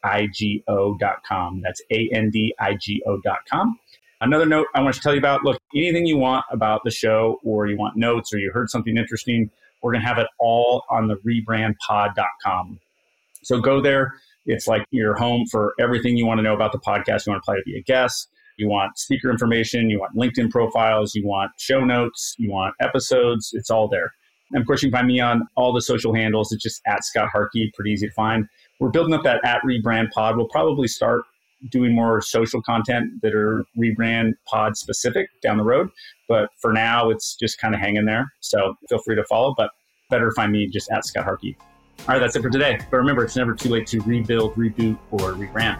That's 1.62 1.82
andigo.com. 1.92 3.78
Another 4.22 4.46
note 4.46 4.66
I 4.74 4.82
want 4.82 4.94
to 4.94 5.00
tell 5.00 5.14
you 5.14 5.18
about 5.18 5.44
look, 5.44 5.58
anything 5.74 6.06
you 6.06 6.18
want 6.18 6.44
about 6.52 6.82
the 6.84 6.90
show, 6.90 7.40
or 7.42 7.66
you 7.66 7.76
want 7.76 7.96
notes, 7.96 8.32
or 8.32 8.38
you 8.38 8.52
heard 8.52 8.70
something 8.70 8.96
interesting, 8.96 9.50
we're 9.82 9.92
going 9.92 10.02
to 10.02 10.08
have 10.08 10.18
it 10.18 10.28
all 10.38 10.84
on 10.90 11.08
the 11.08 11.16
rebrandpod.com. 11.16 12.78
So 13.42 13.60
go 13.60 13.80
there. 13.80 14.14
It's 14.46 14.66
like 14.66 14.84
your 14.90 15.16
home 15.16 15.46
for 15.50 15.74
everything 15.80 16.16
you 16.16 16.26
want 16.26 16.38
to 16.38 16.42
know 16.42 16.54
about 16.54 16.72
the 16.72 16.78
podcast. 16.78 17.26
You 17.26 17.32
want 17.32 17.42
to 17.42 17.50
apply 17.50 17.56
to 17.56 17.62
be 17.64 17.76
a 17.78 17.82
guest. 17.82 18.28
You 18.60 18.68
want 18.68 18.98
speaker 18.98 19.30
information. 19.30 19.88
You 19.88 20.00
want 20.00 20.14
LinkedIn 20.14 20.50
profiles. 20.50 21.14
You 21.14 21.26
want 21.26 21.52
show 21.56 21.82
notes. 21.82 22.34
You 22.38 22.50
want 22.50 22.74
episodes. 22.80 23.50
It's 23.54 23.70
all 23.70 23.88
there. 23.88 24.12
And 24.52 24.60
of 24.60 24.66
course, 24.66 24.82
you 24.82 24.90
can 24.90 24.98
find 24.98 25.06
me 25.06 25.20
on 25.20 25.46
all 25.56 25.72
the 25.72 25.80
social 25.80 26.14
handles. 26.14 26.52
It's 26.52 26.62
just 26.62 26.82
at 26.86 27.04
Scott 27.04 27.28
Harkey, 27.32 27.72
pretty 27.74 27.92
easy 27.92 28.08
to 28.08 28.12
find. 28.12 28.46
We're 28.80 28.90
building 28.90 29.14
up 29.14 29.22
that 29.22 29.44
at 29.44 29.62
Rebrand 29.62 30.10
Pod. 30.10 30.36
We'll 30.36 30.48
probably 30.48 30.88
start 30.88 31.22
doing 31.70 31.94
more 31.94 32.20
social 32.20 32.60
content 32.62 33.22
that 33.22 33.34
are 33.34 33.64
Rebrand 33.78 34.32
Pod 34.46 34.76
specific 34.76 35.28
down 35.42 35.56
the 35.56 35.64
road. 35.64 35.88
But 36.28 36.50
for 36.60 36.72
now, 36.72 37.10
it's 37.10 37.36
just 37.36 37.58
kind 37.60 37.74
of 37.74 37.80
hanging 37.80 38.04
there. 38.06 38.32
So 38.40 38.74
feel 38.88 38.98
free 38.98 39.16
to 39.16 39.24
follow, 39.24 39.54
but 39.56 39.70
better 40.10 40.32
find 40.32 40.52
me 40.52 40.66
just 40.66 40.90
at 40.90 41.04
Scott 41.04 41.24
Harkey. 41.24 41.56
All 42.00 42.14
right, 42.14 42.18
that's 42.18 42.34
it 42.34 42.42
for 42.42 42.50
today. 42.50 42.78
But 42.90 42.96
remember, 42.96 43.24
it's 43.24 43.36
never 43.36 43.54
too 43.54 43.68
late 43.68 43.86
to 43.88 44.00
rebuild, 44.00 44.54
reboot, 44.54 44.98
or 45.10 45.32
rebrand. 45.32 45.78